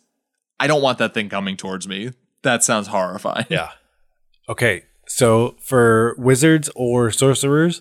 [0.60, 2.12] I don't want that thing coming towards me.
[2.42, 3.46] That sounds horrifying.
[3.48, 3.70] Yeah.
[4.48, 4.84] Okay.
[5.06, 7.80] So for wizards or sorcerers,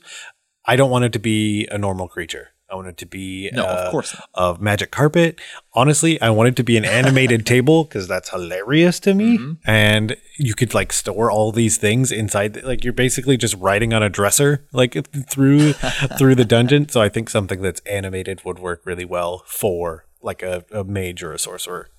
[0.65, 2.52] I don't want it to be a normal creature.
[2.73, 5.39] I want it to be No, of uh, course of magic carpet.
[5.75, 9.37] Honestly, I want it to be an animated table because that's hilarious to me.
[9.37, 9.69] Mm-hmm.
[9.69, 12.63] And you could like store all these things inside.
[12.63, 15.73] Like you're basically just riding on a dresser like through
[16.17, 16.89] through the dungeon.
[16.89, 21.21] So I think something that's animated would work really well for like a, a mage
[21.21, 21.89] or a sorcerer.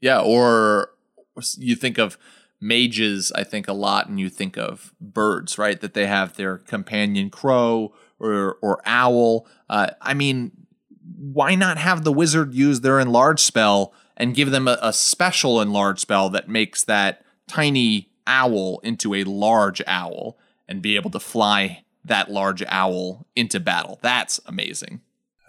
[0.00, 0.90] Yeah, or
[1.58, 2.16] you think of
[2.60, 5.80] mages, I think a lot, and you think of birds, right?
[5.80, 9.46] That they have their companion crow or or owl.
[9.68, 10.52] Uh, I mean,
[11.16, 15.60] why not have the wizard use their enlarge spell and give them a, a special
[15.60, 21.20] enlarge spell that makes that tiny owl into a large owl and be able to
[21.20, 23.98] fly that large owl into battle?
[24.02, 25.00] That's amazing.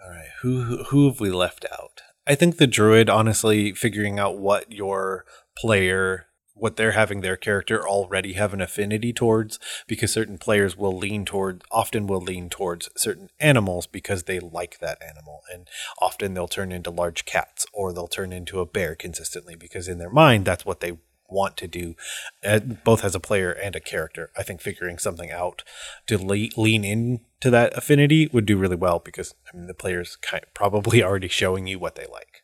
[0.04, 2.00] All right, who who have we left out?
[2.26, 5.24] I think the druid, honestly, figuring out what your
[5.56, 10.96] player, what they're having their character already have an affinity towards, because certain players will
[10.96, 15.68] lean toward, often will lean towards certain animals because they like that animal, and
[16.00, 19.98] often they'll turn into large cats or they'll turn into a bear consistently because in
[19.98, 20.98] their mind that's what they
[21.32, 21.96] want to do,
[22.44, 24.30] uh, both as a player and a character.
[24.36, 25.62] I think figuring something out
[26.06, 30.18] to le- lean into that affinity would do really well because I mean the player's
[30.54, 32.42] probably already showing you what they like.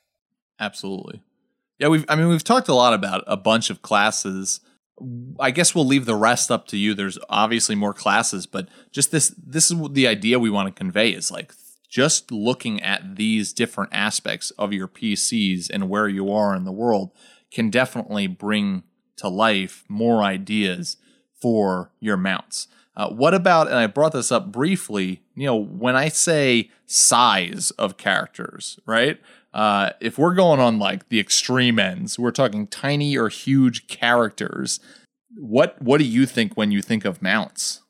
[0.59, 1.23] Absolutely.
[1.79, 4.61] Yeah, we've I mean we've talked a lot about a bunch of classes.
[5.38, 6.93] I guess we'll leave the rest up to you.
[6.93, 11.11] There's obviously more classes, but just this this is the idea we want to convey
[11.11, 11.53] is like
[11.88, 16.73] just looking at these different aspects of your PCs and where you are in the
[16.73, 17.11] world
[17.51, 18.83] can definitely bring
[19.17, 20.97] to life more ideas
[21.41, 22.69] for your mounts.
[22.97, 27.71] Uh, what about, and I brought this up briefly, you know, when I say size
[27.73, 29.21] of characters, right?
[29.52, 34.80] Uh, if we're going on like the extreme ends, we're talking tiny or huge characters.
[35.37, 37.80] What what do you think when you think of mounts?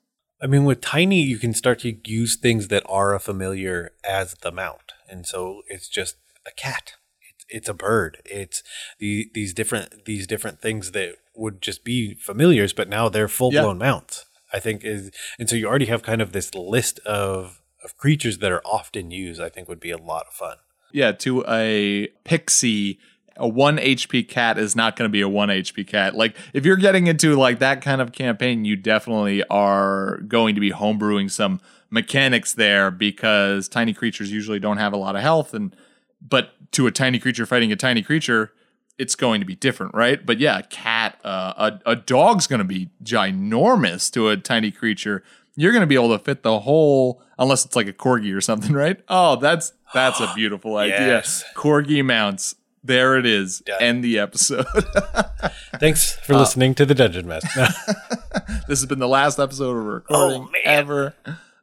[0.41, 4.35] I mean, with tiny, you can start to use things that are a familiar as
[4.35, 6.15] the mount, and so it's just
[6.47, 6.93] a cat.
[7.21, 8.21] It's it's a bird.
[8.25, 8.63] It's
[8.99, 13.51] the these different these different things that would just be familiars, but now they're full
[13.51, 14.25] blown mounts.
[14.51, 18.39] I think is, and so you already have kind of this list of of creatures
[18.39, 19.41] that are often used.
[19.41, 20.57] I think would be a lot of fun.
[20.91, 22.99] Yeah, to a pixie,
[23.37, 26.15] a one HP cat is not going to be a one HP cat.
[26.15, 30.61] Like if you're getting into like that kind of campaign, you definitely are going to
[30.61, 35.53] be homebrewing some mechanics there because tiny creatures usually don't have a lot of health,
[35.53, 35.75] and
[36.21, 38.51] but to a tiny creature fighting a tiny creature,
[38.97, 40.23] it's going to be different, right?
[40.25, 44.71] But yeah, a cat, uh, a a dog's going to be ginormous to a tiny
[44.71, 45.23] creature.
[45.59, 48.39] You're going to be able to fit the whole, unless it's like a corgi or
[48.39, 48.97] something, right?
[49.09, 50.99] Oh, that's that's a beautiful idea.
[51.07, 51.43] Yes.
[51.55, 52.55] Corgi mounts.
[52.81, 53.59] There it is.
[53.59, 53.81] Done.
[53.81, 54.65] End the episode.
[55.79, 57.67] Thanks for Uh, listening to the Dungeon Master.
[58.69, 61.13] this has been the last episode of recording Oh, ever.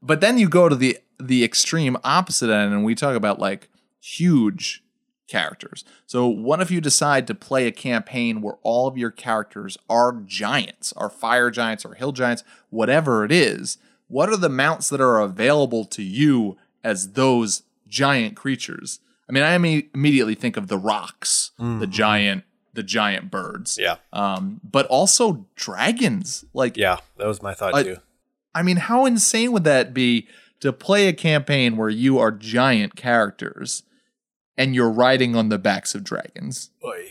[0.03, 3.71] But then you go to the the extreme opposite end, and we talk about like
[3.99, 4.83] huge
[5.27, 5.85] characters.
[6.07, 10.13] So what if you decide to play a campaign where all of your characters are
[10.25, 13.79] giants, are fire giants, or hill giants, whatever it is?
[14.09, 19.01] What are the mounts that are available to you as those giant creatures?
[19.29, 23.77] I mean, I imme- immediately think of the rocs, the giant, the giant birds.
[23.81, 23.97] yeah.
[24.13, 26.45] Um, but also dragons.
[26.55, 26.99] Like, Yeah.
[27.17, 27.97] That was my thought I- too.
[28.55, 30.29] I mean, how insane would that be
[30.61, 33.83] to play a campaign where you are giant characters
[34.57, 36.71] and you're riding on the backs of dragons?
[36.85, 37.11] Oy.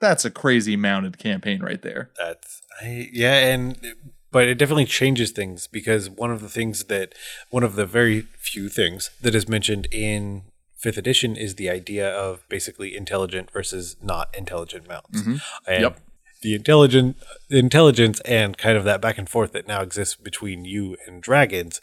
[0.00, 2.10] That's a crazy mounted campaign right there.
[2.18, 3.94] That's I, yeah, and
[4.32, 7.14] but it definitely changes things because one of the things that
[7.50, 10.42] one of the very few things that is mentioned in
[10.76, 15.20] fifth edition is the idea of basically intelligent versus not intelligent mounts.
[15.20, 15.36] Mm-hmm.
[15.68, 16.00] And Yep.
[16.42, 17.16] the intelligent
[17.50, 21.80] intelligence and kind of that back and forth that now exists between you and dragons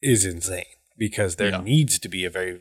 [0.00, 0.64] is insane
[0.96, 1.60] because there Yeah.
[1.62, 2.60] needs to be a very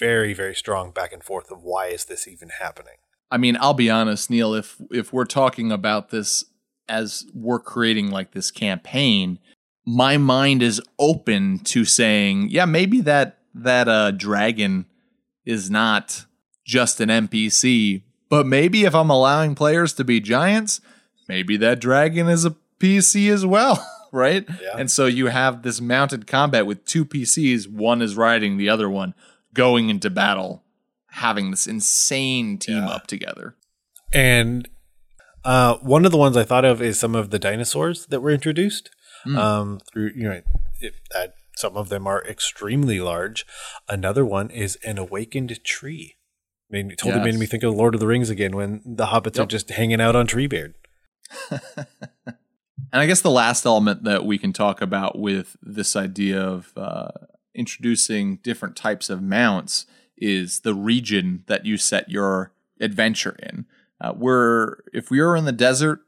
[0.00, 2.96] very very strong back and forth of why is this even happening
[3.30, 6.44] I mean, I'll be honest, Neil, if if we're talking about this
[6.88, 9.38] as we're creating like this campaign,
[9.86, 14.86] my mind is open to saying, yeah, maybe that that uh dragon
[15.44, 16.26] is not
[16.66, 20.80] just an NPC, but maybe if I'm allowing players to be giants,
[21.28, 24.44] maybe that dragon is a PC as well, right?
[24.60, 24.76] Yeah.
[24.76, 28.88] And so you have this mounted combat with two PCs, one is riding the other
[28.88, 29.14] one,
[29.54, 30.64] going into battle,
[31.10, 32.88] having this insane team Yeah.
[32.88, 33.56] up together.
[34.12, 34.68] And
[35.44, 38.30] uh, one of the ones I thought of is some of the dinosaurs that were
[38.30, 38.90] introduced
[39.36, 40.40] um, through you know
[40.80, 43.44] it, that some of them are extremely large.
[43.88, 46.16] Another one is an awakened tree.
[46.70, 47.34] I mean, it totally Yes.
[47.34, 50.00] made me think of Lord of the Rings again when the hobbits are just hanging
[50.00, 50.74] out on Treebeard.
[52.92, 56.72] And I guess the last element that we can talk about with this idea of
[56.76, 57.10] uh,
[57.54, 59.86] introducing different types of mounts
[60.16, 63.66] is the region that you set your adventure in.
[64.00, 66.00] Uh, where if we are in the desert,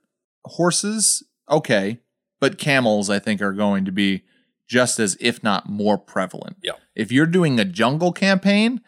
[0.45, 1.99] horses, okay,
[2.41, 4.23] but camels, I think, are going to be
[4.67, 6.57] just as, if not more prevalent.
[6.63, 6.73] Yeah.
[6.95, 8.81] If you're doing a jungle campaign,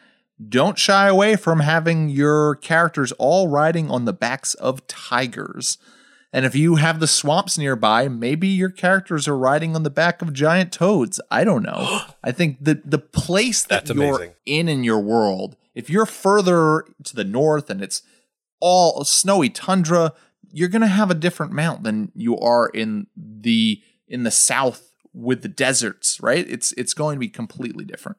[0.48, 5.78] don't shy away from having your characters all riding on the backs of tigers.
[6.34, 10.20] And if you have the swamps nearby, maybe your characters are riding on the back
[10.20, 11.20] of giant toads.
[11.30, 12.00] I don't know.
[12.24, 14.34] I think the the place that That's you're amazing.
[14.44, 18.02] in in your world, if you're further to the north and it's
[18.58, 20.12] all snowy tundra,
[20.50, 24.90] you're going to have a different mount than you are in the in the south
[25.12, 26.44] with the deserts, right?
[26.50, 28.18] It's it's going to be completely different.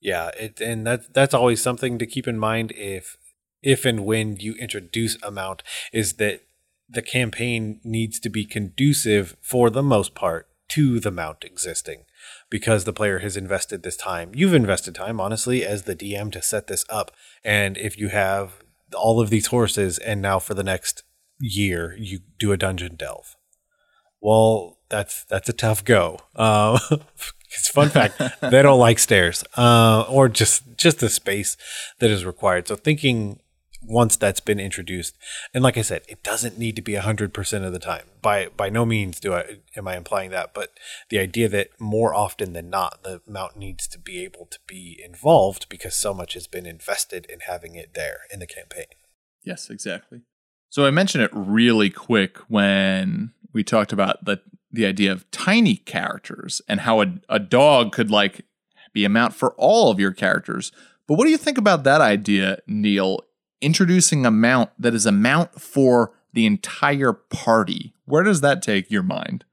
[0.00, 3.16] Yeah, it, and that's that's always something to keep in mind if
[3.64, 6.42] if and when you introduce a mount is that
[6.88, 12.04] the campaign needs to be conducive for the most part to the mount existing
[12.50, 14.32] because the player has invested this time.
[14.34, 17.10] You've invested time honestly as the DM to set this up
[17.44, 18.62] and if you have
[18.94, 21.02] all of these horses and now for the next
[21.40, 23.36] year you do a dungeon delve.
[24.20, 26.18] Well, that's that's a tough go.
[26.34, 31.56] Uh, it's fun fact they don't like stairs uh, or just just the space
[32.00, 32.68] that is required.
[32.68, 33.40] So thinking
[33.82, 35.16] once that's been introduced,
[35.54, 38.06] and like I said, it doesn't need to be hundred percent of the time.
[38.20, 40.72] By by no means do I am I implying that, but
[41.10, 45.00] the idea that more often than not the mount needs to be able to be
[45.04, 48.86] involved because so much has been invested in having it there in the campaign.
[49.44, 50.22] Yes, exactly.
[50.70, 55.76] So I mentioned it really quick when we talked about the the idea of tiny
[55.76, 58.44] characters and how a, a dog could like
[58.92, 60.72] be a mount for all of your characters.
[61.06, 63.24] But what do you think about that idea, Neil?
[63.60, 67.92] Introducing a mount that is a mount for the entire party.
[68.04, 69.44] Where does that take your mind?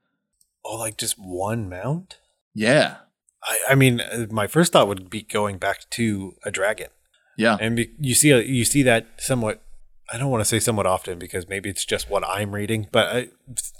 [0.64, 2.18] Oh, like just one mount?
[2.54, 2.96] Yeah.
[3.42, 6.88] I, I mean, uh, my first thought would be going back to a dragon.
[7.36, 7.56] Yeah.
[7.60, 9.62] and be, you see you see that somewhat
[10.10, 13.14] i don't want to say somewhat often because maybe it's just what i'm reading but
[13.14, 13.28] I,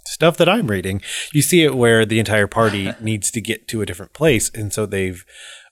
[0.04, 1.00] stuff that i'm reading
[1.32, 4.72] you see it where the entire party needs to get to a different place and
[4.72, 5.24] so they've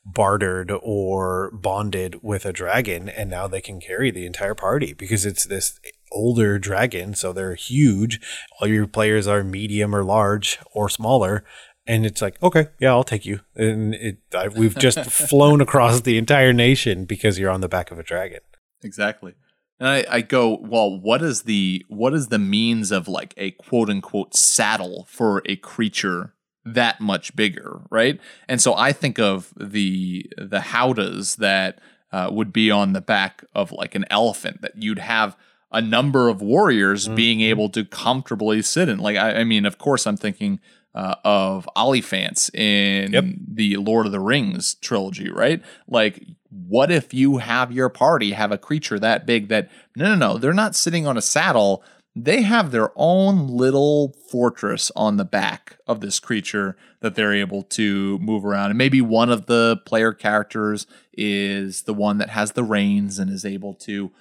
[0.05, 5.25] bartered or bonded with a dragon and now they can carry the entire party because
[5.25, 5.81] it's this
[6.13, 8.21] older dragon so they're huge.
[8.61, 11.45] All your players are medium or large or smaller
[11.87, 13.41] and it's like okay yeah i'll take you.
[13.55, 17.91] And it I, we've just flown across the entire nation because you're on the back
[17.91, 18.41] of a dragon.
[18.83, 19.35] Exactly.
[19.81, 23.53] And I, I go, well, what is the what is the means of like a
[23.53, 26.34] quote unquote saddle for a creature
[26.65, 28.21] that much bigger, right?
[28.49, 31.81] And so I think of the the howdahs that
[32.12, 35.37] uh, would be on the back of like an elephant that you'd have
[35.73, 38.99] a number of warriors being able to comfortably sit in.
[38.99, 40.61] Like I, I mean, of course, I'm thinking
[40.95, 43.25] uh, of Oliphaunts in Yep.
[43.49, 45.61] the Lord of the Rings trilogy, right?
[45.89, 50.15] Like, what if you have your party have a creature that big that no, no,
[50.15, 51.83] no, they're not sitting on a saddle.
[52.17, 57.62] They have their own little fortress on the back of this creature that they're able
[57.62, 58.71] to move around.
[58.71, 63.31] And maybe one of the player characters is the one that has the reins and
[63.31, 64.12] is able to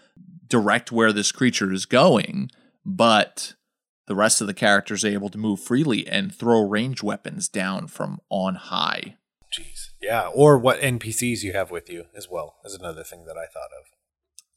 [0.48, 2.50] direct where this creature is going,
[2.84, 3.54] but
[4.08, 7.88] the rest of the characters are able to move freely and throw range weapons down
[7.88, 9.18] from on high.
[9.52, 9.90] Jeez.
[10.02, 10.28] Yeah.
[10.34, 13.70] Or what NPCs you have with you as well is another thing that I thought
[13.80, 13.93] of.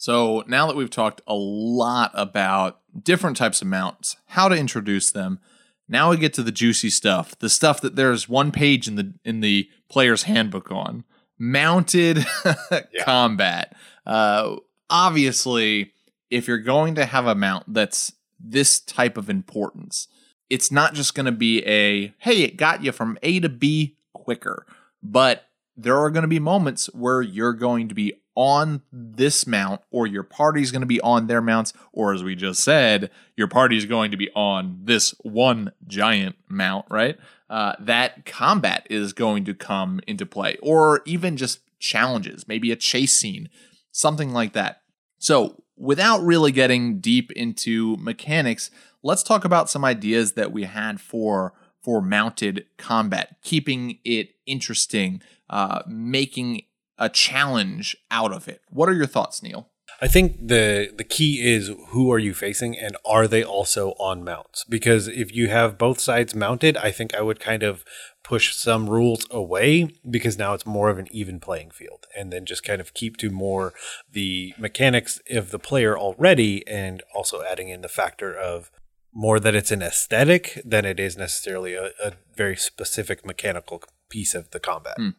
[0.06, 5.10] So now that we've talked a lot about different types of mounts, how to introduce
[5.10, 5.40] them,
[5.88, 9.14] now we get to the juicy stuff, the stuff that there's one page in the
[9.24, 11.02] in the player's handbook on
[11.40, 12.24] mounted
[13.04, 13.74] combat.
[14.06, 15.92] Uh, obviously,
[16.30, 20.06] if you're going to have a mount that's this type of importance,
[20.48, 23.96] it's not just going to be a hey, it got you from A to B
[24.12, 24.66] quicker,
[25.02, 29.80] but there are going to be moments where you're going to be on this mount
[29.90, 33.48] or your party's going to be on their mounts or as we just said your
[33.48, 37.18] party's going to be on this one giant mount right?
[37.48, 42.76] Uh, that combat is going to come into play or even just challenges maybe a
[42.76, 43.48] chase scene
[43.90, 44.82] something like that.
[45.18, 48.70] So without really getting deep into mechanics
[49.02, 55.22] let's talk about some ideas that we had for for mounted combat keeping it interesting
[55.48, 56.62] uh, making
[56.98, 58.60] a challenge out of it.
[58.68, 59.70] What are your thoughts, Neil?
[60.00, 64.22] I think the the key is who are you facing and are they also on
[64.24, 64.64] mounts?
[64.64, 67.84] Because if you have both sides mounted, I think I would kind of
[68.22, 72.44] push some rules away because now it's more of an even playing field and then
[72.44, 73.72] just kind of keep to more
[74.10, 78.70] the mechanics of the player already and also adding in the factor of
[79.14, 84.34] more that it's an aesthetic than it is necessarily a, a very specific mechanical piece
[84.34, 84.96] of the combat.
[84.98, 85.10] Hmm.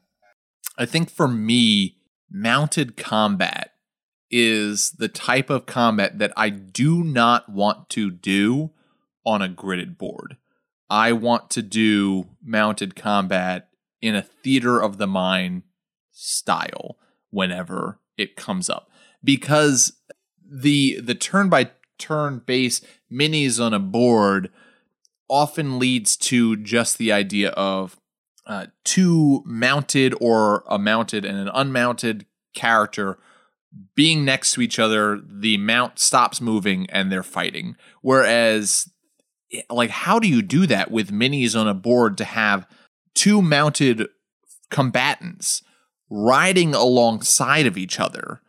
[0.77, 1.97] I think for me,
[2.29, 3.73] mounted combat
[4.29, 8.71] is the type of combat that I do not want to do
[9.25, 10.37] on a gridded board.
[10.89, 13.69] I want to do mounted combat
[14.01, 15.63] in a theater of the mind
[16.11, 16.97] style
[17.29, 18.89] whenever it comes up
[19.23, 19.93] because
[20.49, 24.49] the the turn by turn base minis on a board
[25.29, 27.99] often leads to just the idea of
[28.47, 32.25] uh, two mounted or a mounted and an unmounted
[32.55, 33.19] character
[33.95, 37.75] being next to each other, the mount stops moving and they're fighting.
[38.01, 38.89] Whereas,
[39.51, 42.67] eh, like, how do you do that with minis on a board to have
[43.13, 44.07] two mounted
[44.71, 45.61] combatants
[46.09, 48.41] riding alongside of each other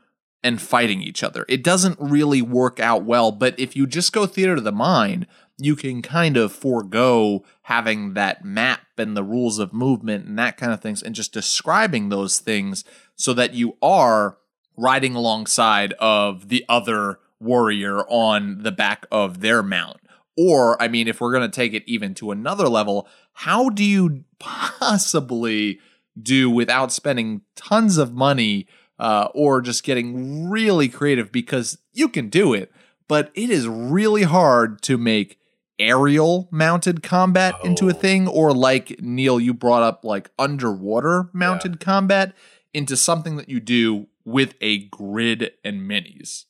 [0.43, 1.45] and fighting each other?
[1.49, 5.27] It doesn't really work out well, but if you just go theater to the mind,
[5.59, 10.57] you can kind of forego having that map and the rules of movement and that
[10.57, 12.85] kind of things and just describing those things
[13.17, 14.39] so that you are
[14.77, 19.99] riding alongside of the other warrior on the back of their mount.
[20.37, 23.85] Or, I mean, if we're going to take it even to another level, how do
[23.85, 25.81] you possibly
[26.21, 28.69] do without spending tons of money
[29.01, 31.33] uh, or just getting really creative?
[31.33, 32.71] Because you can do it,
[33.09, 35.38] but it is really hard to make
[35.79, 37.95] aerial mounted combat into a oh.
[37.95, 42.35] thing or like Neil you brought up like underwater mounted combat
[42.75, 46.45] into something that you do with a grid and minis.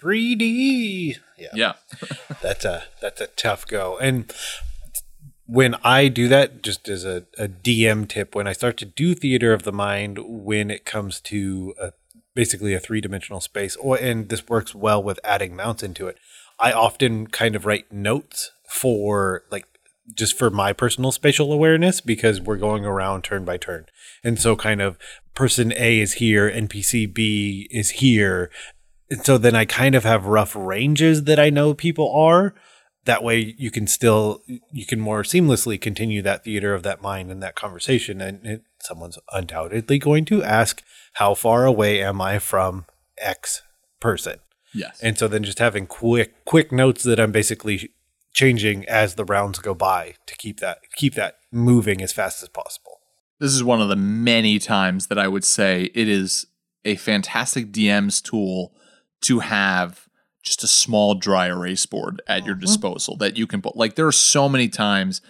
[0.00, 1.16] 3D.
[1.38, 1.48] Yeah.
[1.54, 1.72] Yeah.
[2.42, 3.98] that's a that's a tough go.
[3.98, 4.32] And
[5.46, 9.14] when I do that, just as a, a DM tip, when I start to do
[9.14, 11.92] theater of the mind, when it comes to a,
[12.34, 16.18] basically a three dimensional space, or and this works well with adding mounts into it,
[16.58, 19.66] I often kind of write notes for like
[20.14, 23.86] just for my personal spatial awareness because we're going around turn by turn.
[24.22, 24.98] And so kind of
[25.34, 28.50] person A is here, NPC B is here.
[29.10, 32.54] And so then I kind of have rough ranges that I know people are.
[33.04, 37.30] That way you can still you can more seamlessly continue that theater of that mind
[37.30, 40.82] and that conversation and it, someone's undoubtedly going to ask
[41.14, 42.84] how far away am I from
[43.16, 43.62] X
[44.00, 44.38] person.
[44.74, 45.00] Yes.
[45.02, 47.90] And so then just having quick quick notes that I'm basically
[48.36, 52.48] changing as the rounds go by to keep that keep that moving as fast as
[52.50, 53.00] possible.
[53.40, 56.46] This is one of the many times that I would say it is
[56.84, 58.72] a fantastic DM's tool
[59.22, 60.06] to have
[60.44, 63.74] just a small dry erase board at your disposal that you can put.
[63.74, 65.22] Like there are so many times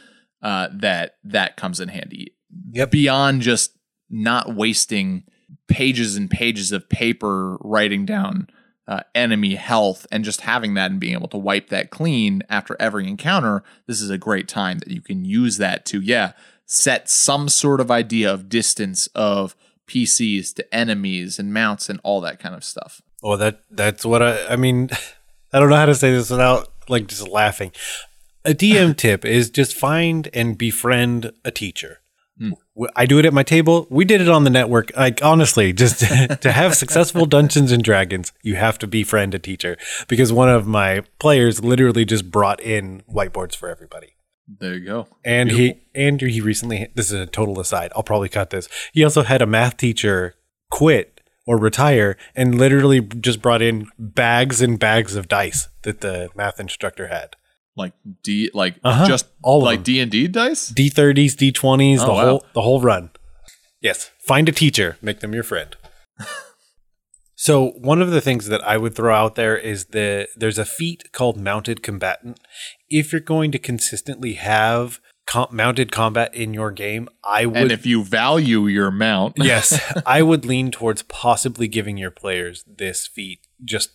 [0.42, 2.34] uh, that that comes in handy.
[2.72, 2.90] Yep.
[2.90, 3.78] Beyond just
[4.11, 5.24] not wasting
[5.68, 8.48] pages and pages of paper writing down
[8.89, 12.76] uh, enemy health and just having that and being able to wipe that clean after
[12.78, 16.32] every encounter, this is a great time that you can use that to, yeah,
[16.66, 19.57] set some sort of idea of distance of
[19.87, 23.01] PCs to enemies and mounts and all that kind of stuff.
[23.22, 24.47] Oh, that that's what I.
[24.47, 24.91] I mean,
[25.53, 27.72] I don't know how to say this without like just laughing.
[28.45, 32.01] A DM tip is just find and befriend a teacher.
[32.39, 32.53] Hmm.
[32.74, 33.87] W- I do it at my table.
[33.91, 34.95] We did it on the network.
[34.97, 36.01] Like honestly, just
[36.41, 39.76] to have successful Dungeons and Dragons, you have to befriend a teacher
[40.09, 44.16] because one of my players literally just brought in whiteboards for everybody.
[44.49, 45.09] There you go.
[45.24, 47.93] And he and he recently this is a total aside.
[47.97, 48.68] I'll probably cut this.
[48.93, 50.34] He also had a math teacher
[50.70, 56.28] quit or retire and literally just brought in bags and bags of dice that the
[56.34, 57.37] math instructor had.
[57.77, 59.07] Like D, like Uh-huh.
[59.07, 59.83] just All like.
[59.85, 60.72] D and D dice.
[60.72, 62.27] D30s, D20s, Oh, the wow.
[62.29, 63.11] whole the whole run.
[63.83, 65.77] Yes, find a teacher, make them your friend.
[67.37, 70.64] so, one of the things that I would throw out there is the there's a
[70.64, 72.41] feat called mounted combatant.
[72.89, 77.72] If you're going to consistently have com- mounted combat in your game, I would And
[77.72, 83.07] if you value your mount, yes, I would lean towards possibly giving your players this
[83.07, 83.91] feat just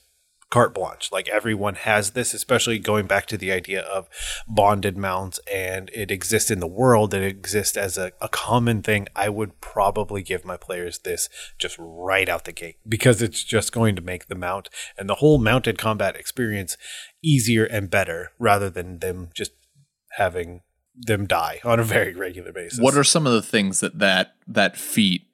[0.52, 1.12] carte blanche.
[1.12, 4.08] Like everyone has this, especially going back to the idea of
[4.47, 9.08] bonded mounts and it exists in the world, it exists as a, a common thing.
[9.16, 13.72] I would probably give my players this just right out the gate because it's just
[13.72, 16.78] going to make the mount and the whole mounted combat experience
[17.24, 19.54] easier and better rather than them just
[20.18, 20.62] having
[20.93, 22.78] them die on a very regular basis.
[22.78, 25.31] what are some of the things that that that feat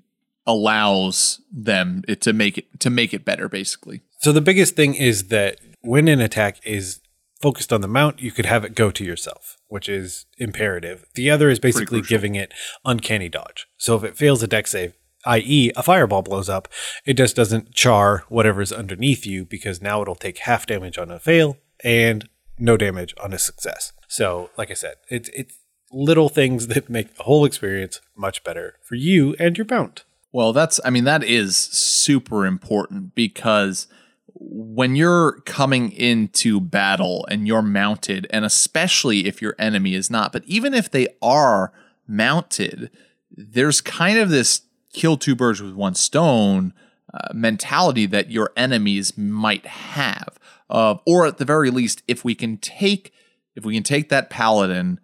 [0.48, 3.48] allows them it, to make it to make it better?
[3.48, 7.02] Basically, So the biggest thing is that when an attack is
[7.40, 11.06] focused on the mount, you could have it go to yourself, which is imperative.
[11.14, 12.52] The other is basically giving it
[12.84, 13.68] uncanny dodge.
[13.78, 14.94] So if it fails a dex save,
[15.26, 16.68] i.e., a fireball blows up,
[17.06, 21.20] it just doesn't char whatever's underneath you because now it'll take half damage on a
[21.20, 22.28] fail and
[22.58, 23.94] no damage on a success.
[24.08, 25.56] So, like I said, it's it's
[25.92, 30.04] little things that make the whole experience much better for you and your mount.
[30.38, 33.88] Well, that's, I mean, that is super important because
[34.36, 40.32] when you're coming into battle and you're mounted, and especially if your enemy is not,
[40.32, 41.74] but even if they are
[42.08, 42.92] mounted,
[43.32, 44.62] there's kind of this
[44.94, 46.72] kill two birds with one stone
[47.12, 50.38] uh, mentality that your enemies might have.
[50.70, 53.12] Uh, or at the very least, if we can take
[53.56, 55.00] if we can take that paladin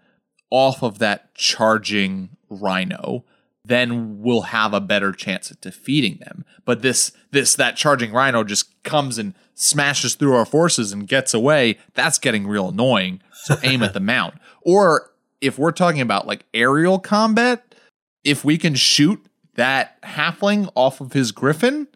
[0.52, 3.26] off of that charging rhino,
[3.66, 6.46] then we'll have a better chance at defeating them.
[6.66, 11.34] But this this that charging rhino just comes and smashes through our forces and gets
[11.34, 11.78] away.
[11.94, 13.22] That's getting real annoying.
[13.34, 14.36] So aim at the mount.
[14.62, 17.76] Or if we're talking about like aerial combat,
[18.24, 21.88] if we can shoot that halfling off of his griffin,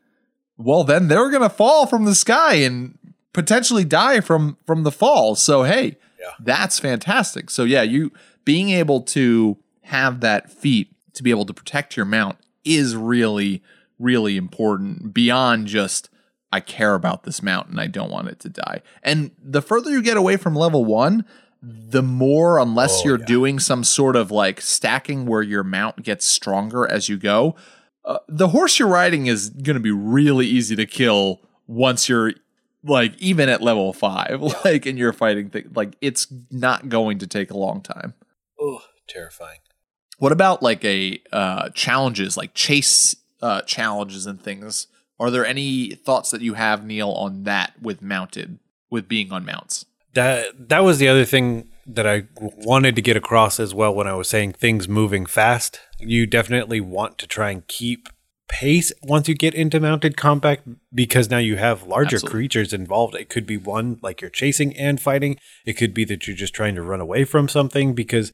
[0.57, 2.97] well then they're gonna fall from the sky and
[3.34, 5.36] potentially die from from the fall.
[5.36, 5.97] So hey,
[6.39, 7.49] that's fantastic.
[7.49, 8.13] So yeah, you
[8.45, 13.61] being able to have that feat to be able to protect your mount is really
[13.99, 16.09] really important beyond just
[16.51, 18.82] I care about this mount and I don't want it to die.
[19.03, 21.26] And the further you get away from level 1,
[21.61, 26.88] the more unless you're doing some sort of like stacking where your mount gets stronger
[26.89, 27.55] as you go,
[28.05, 32.34] uh, the horse you're riding is going to be really easy to kill once you're
[32.84, 37.28] like even at level 5 like and you're fighting things like it's not going to
[37.28, 38.13] take a long time.
[38.59, 39.59] Oh, terrifying.
[40.18, 44.88] What about like a uh, challenges, like chase uh, challenges and things?
[45.20, 48.59] Are there any thoughts that you have, Neil, on that with mounted,
[48.89, 49.86] with being on mounts?
[50.13, 54.07] That that was the other thing that I wanted to get across as well when
[54.07, 55.80] I was saying things moving fast.
[55.99, 58.09] You definitely want to try and keep
[58.49, 60.61] pace once you get into mounted combat
[60.93, 62.39] because now you have larger Absolutely.
[62.39, 63.15] creatures involved.
[63.15, 65.38] It could be one like you're chasing and fighting.
[65.65, 68.32] It could be that you're just trying to run away from something because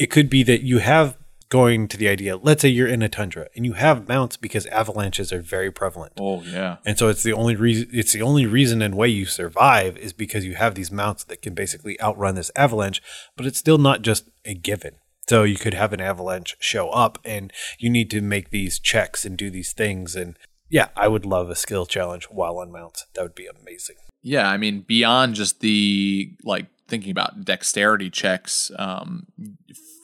[0.00, 1.18] it could be that you have
[1.50, 2.36] going to the idea.
[2.36, 6.14] Let's say you're in a tundra and you have mounts because avalanches are very prevalent.
[6.18, 9.26] Oh yeah, And so it's the only reason it's the only reason and way you
[9.26, 13.02] survive is because you have these mounts that can basically outrun this avalanche,
[13.36, 14.94] but it's still not just a given.
[15.28, 19.26] So you could have an avalanche show up and you need to make these checks
[19.26, 20.36] and do these things and
[20.70, 23.04] yeah, I would love a skill challenge while on mount.
[23.14, 23.96] That would be amazing.
[24.22, 24.48] yeah.
[24.48, 29.26] I mean, beyond just the like thinking about dexterity checks um,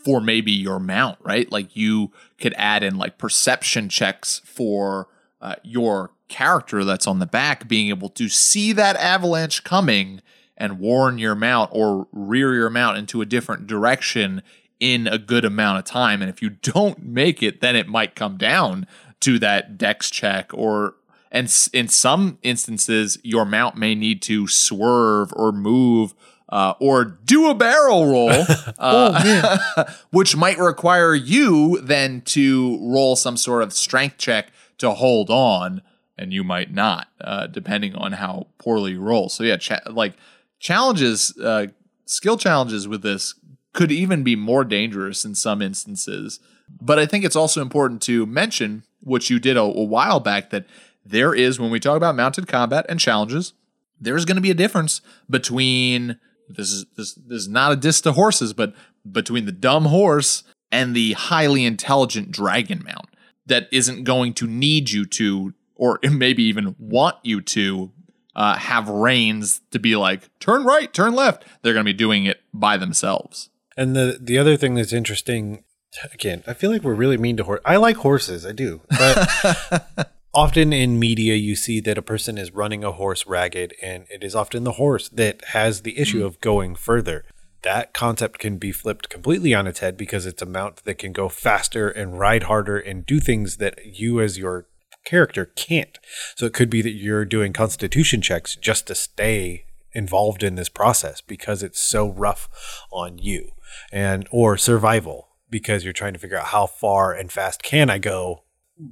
[0.04, 1.50] for maybe your mount, right?
[1.50, 5.08] Like you could add in like perception checks for
[5.40, 10.20] uh, your character that's on the back, being able to see that avalanche coming
[10.56, 14.42] and warn your mount or rear your mount into a different direction
[14.80, 16.22] in a good amount of time.
[16.22, 18.86] And if you don't make it, then it might come down
[19.20, 20.94] to that dex check or
[21.32, 26.14] and in some instances your mount may need to swerve or move
[26.48, 28.44] uh, or do a barrel roll
[28.78, 35.30] uh, which might require you then to roll some sort of strength check to hold
[35.30, 35.82] on
[36.18, 39.28] and you might not uh, depending on how poorly you roll.
[39.28, 40.14] So yeah cha- like
[40.58, 41.66] challenges uh,
[42.04, 43.34] skill challenges with this
[43.72, 46.40] could even be more dangerous in some instances.
[46.80, 50.50] But i think it's also important to mention which you did a, a while back
[50.50, 50.66] that
[51.04, 53.54] there is when we talk about mounted combat and challenges
[54.00, 58.00] there's going to be a difference between this is this, this is not a diss
[58.02, 58.74] to horses, but
[59.10, 63.08] between the dumb horse and the highly intelligent dragon mount
[63.46, 67.92] that isn't going to need you to, or maybe even want you to,
[68.34, 71.44] uh, have reins to be like turn right, turn left.
[71.62, 73.50] They're going to be doing it by themselves.
[73.76, 75.64] And the the other thing that's interesting,
[76.12, 77.60] again, I feel like we're really mean to horse.
[77.64, 82.52] I like horses, I do, but often in media you see that a person is
[82.52, 86.26] running a horse ragged, and it is often the horse that has the issue mm.
[86.26, 87.24] of going further.
[87.62, 91.12] That concept can be flipped completely on its head because it's a mount that can
[91.12, 94.66] go faster and ride harder and do things that you as your
[95.04, 95.98] character can't.
[96.36, 100.68] So it could be that you're doing constitution checks just to stay involved in this
[100.68, 102.48] process because it's so rough
[102.92, 103.52] on you
[103.90, 107.98] and or survival because you're trying to figure out how far and fast can I
[107.98, 108.42] go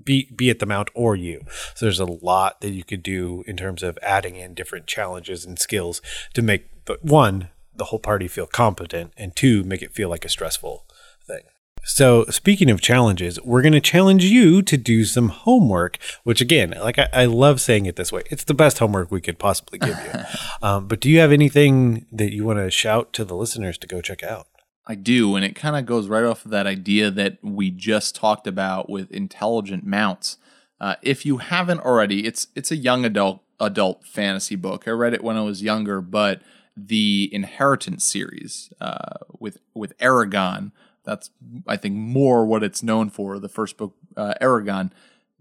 [0.02, 1.44] be be it the mount or you.
[1.74, 5.44] So there's a lot that you could do in terms of adding in different challenges
[5.44, 6.00] and skills
[6.32, 10.24] to make the one the whole party feel competent and two make it feel like
[10.24, 10.86] a stressful
[11.26, 11.42] thing.
[11.86, 15.98] So speaking of challenges, we're going to challenge you to do some homework.
[16.22, 19.20] Which again, like I, I love saying it this way, it's the best homework we
[19.20, 20.20] could possibly give you.
[20.66, 23.86] um, but do you have anything that you want to shout to the listeners to
[23.86, 24.46] go check out?
[24.86, 28.14] I do, and it kind of goes right off of that idea that we just
[28.14, 30.36] talked about with intelligent mounts.
[30.80, 34.86] Uh, if you haven't already, it's it's a young adult adult fantasy book.
[34.86, 36.42] I read it when I was younger, but
[36.76, 40.72] the Inheritance series uh, with with Eragon,
[41.04, 41.30] that's
[41.66, 43.38] I think more what it's known for.
[43.38, 44.90] The first book, uh, Eragon,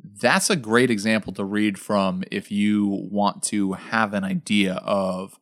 [0.02, 5.39] that's a great example to read from if you want to have an idea of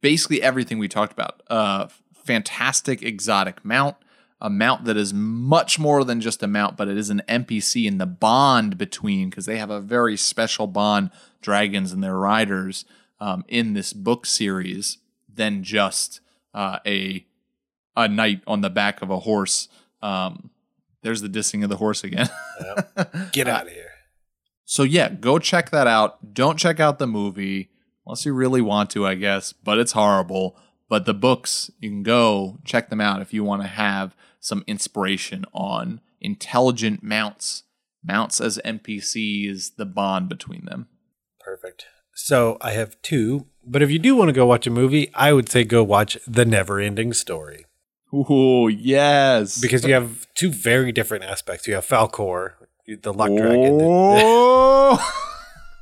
[0.00, 1.42] basically everything we talked about.
[1.48, 1.88] Uh,
[2.24, 3.96] fantastic exotic mount,
[4.40, 7.86] a mount that is much more than just a mount, but it is an NPC
[7.86, 11.10] in the bond between, because they have a very special bond,
[11.40, 12.84] dragons and their riders,
[13.20, 14.98] um, in this book series
[15.32, 16.20] than just
[16.54, 17.26] uh, a
[17.96, 19.68] a knight on the back of a horse.
[20.00, 20.50] Um,
[21.02, 22.28] there's the dissing of the horse again.
[23.32, 23.90] Get out of here.
[24.64, 26.32] So yeah, go check that out.
[26.32, 27.70] Don't check out the movie
[28.06, 30.56] unless you really want to, I guess, but it's horrible.
[30.92, 34.62] But the books, you can go check them out if you want to have some
[34.66, 37.62] inspiration on intelligent mounts,
[38.04, 40.88] mounts as NPCs, the bond between them.
[41.40, 41.86] Perfect.
[42.14, 45.32] So I have two, but if you do want to go watch a movie, I
[45.32, 47.64] would say go watch The Never Ending Story
[48.12, 49.58] Ooh, yes.
[49.62, 51.66] because you have two very different aspects.
[51.66, 52.52] You have Falkor,
[53.00, 55.30] the luck dragon, Oh,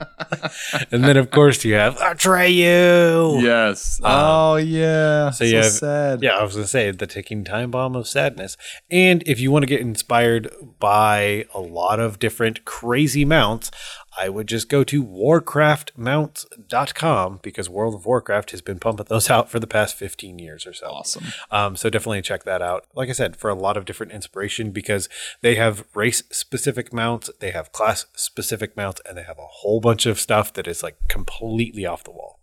[0.91, 3.43] and then of course you have Atreyu.
[3.43, 4.01] yes.
[4.03, 4.07] Uh,
[4.53, 5.31] oh, yeah.
[5.31, 6.23] So, you have- sad.
[6.23, 8.57] Yeah, I was gonna say the ticking time bomb of sadness.
[8.91, 13.71] And if you want to get inspired by a lot of different crazy mounts,
[14.19, 19.49] I would just go to warcraftmounts.com because World of Warcraft has been pumping those out
[19.51, 20.89] for the past 15 years or so.
[20.89, 21.25] Awesome.
[21.51, 22.87] Um, so definitely check that out.
[22.95, 25.09] Like I said, for a lot of different inspiration because
[25.43, 29.81] they have race specific mounts, they have class specific mounts, and they have a whole
[29.81, 32.41] bunch of stuff that is like completely off the wall.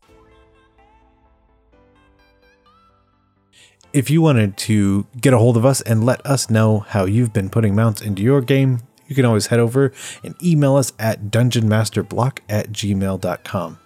[3.93, 7.33] If you wanted to get a hold of us and let us know how you've
[7.33, 9.91] been putting mounts into your game, you can always head over
[10.23, 13.79] and email us at dungeonmasterblock at gmail.com.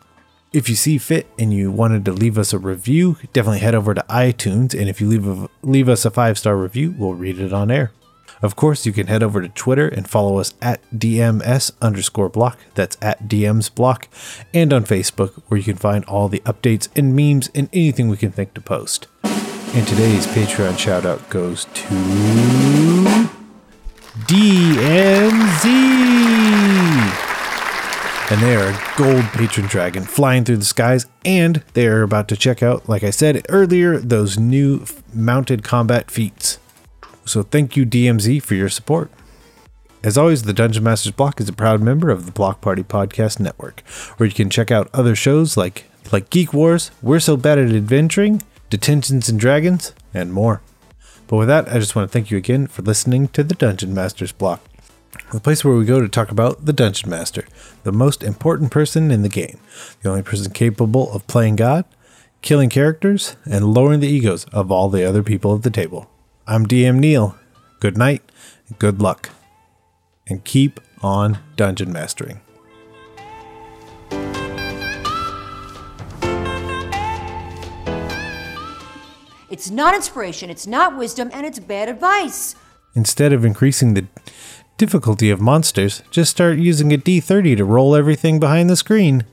[0.54, 3.94] If you see fit and you wanted to leave us a review, definitely head over
[3.94, 7.40] to iTunes, and if you leave a, leave us a five star review, we'll read
[7.40, 7.92] it on air.
[8.42, 12.58] Of course, you can head over to Twitter and follow us at DMS underscore block.
[12.74, 14.08] That's at DMs block.
[14.54, 18.18] And on Facebook, where you can find all the updates and memes and anything we
[18.18, 19.08] can think to post.
[19.24, 22.91] And today's Patreon shout out goes to
[24.28, 25.66] DMZ.
[28.32, 32.28] And they are a gold patron dragon flying through the skies, and they are about
[32.30, 36.58] to check out, like I said earlier, those new mounted combat feats.
[37.26, 39.12] So thank you, DMZ, for your support.
[40.04, 43.40] As always, the Dungeon Masters Block is a proud member of the Block Party Podcast
[43.40, 43.82] Network,
[44.18, 47.70] where you can check out other shows like like Geek Wars, We're So Bad at
[47.70, 50.62] Adventuring, Detentions and Dragons, and more.
[51.32, 53.94] But with that, I just want to thank you again for listening to the Dungeon
[53.94, 54.60] Masters block,
[55.32, 57.48] the place where we go to talk about the Dungeon Master,
[57.84, 59.58] the most important person in the game,
[60.02, 61.86] the only person capable of playing God,
[62.42, 66.12] killing characters, and lowering the egos of all the other people at the table.
[66.48, 67.38] I'm DM Neil.
[67.80, 68.30] Good night,
[68.78, 69.30] good luck,
[70.28, 72.42] and keep on dungeon mastering.
[79.52, 82.56] It's not inspiration, it's not wisdom, and it's bad advice.
[82.96, 84.08] Instead of increasing the
[84.78, 89.26] difficulty of monsters, just start using a d30 to roll everything behind the screen.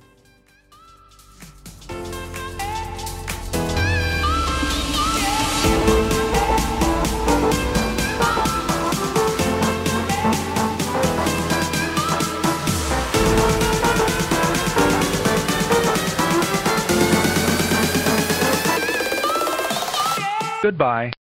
[20.69, 21.13] Goodbye.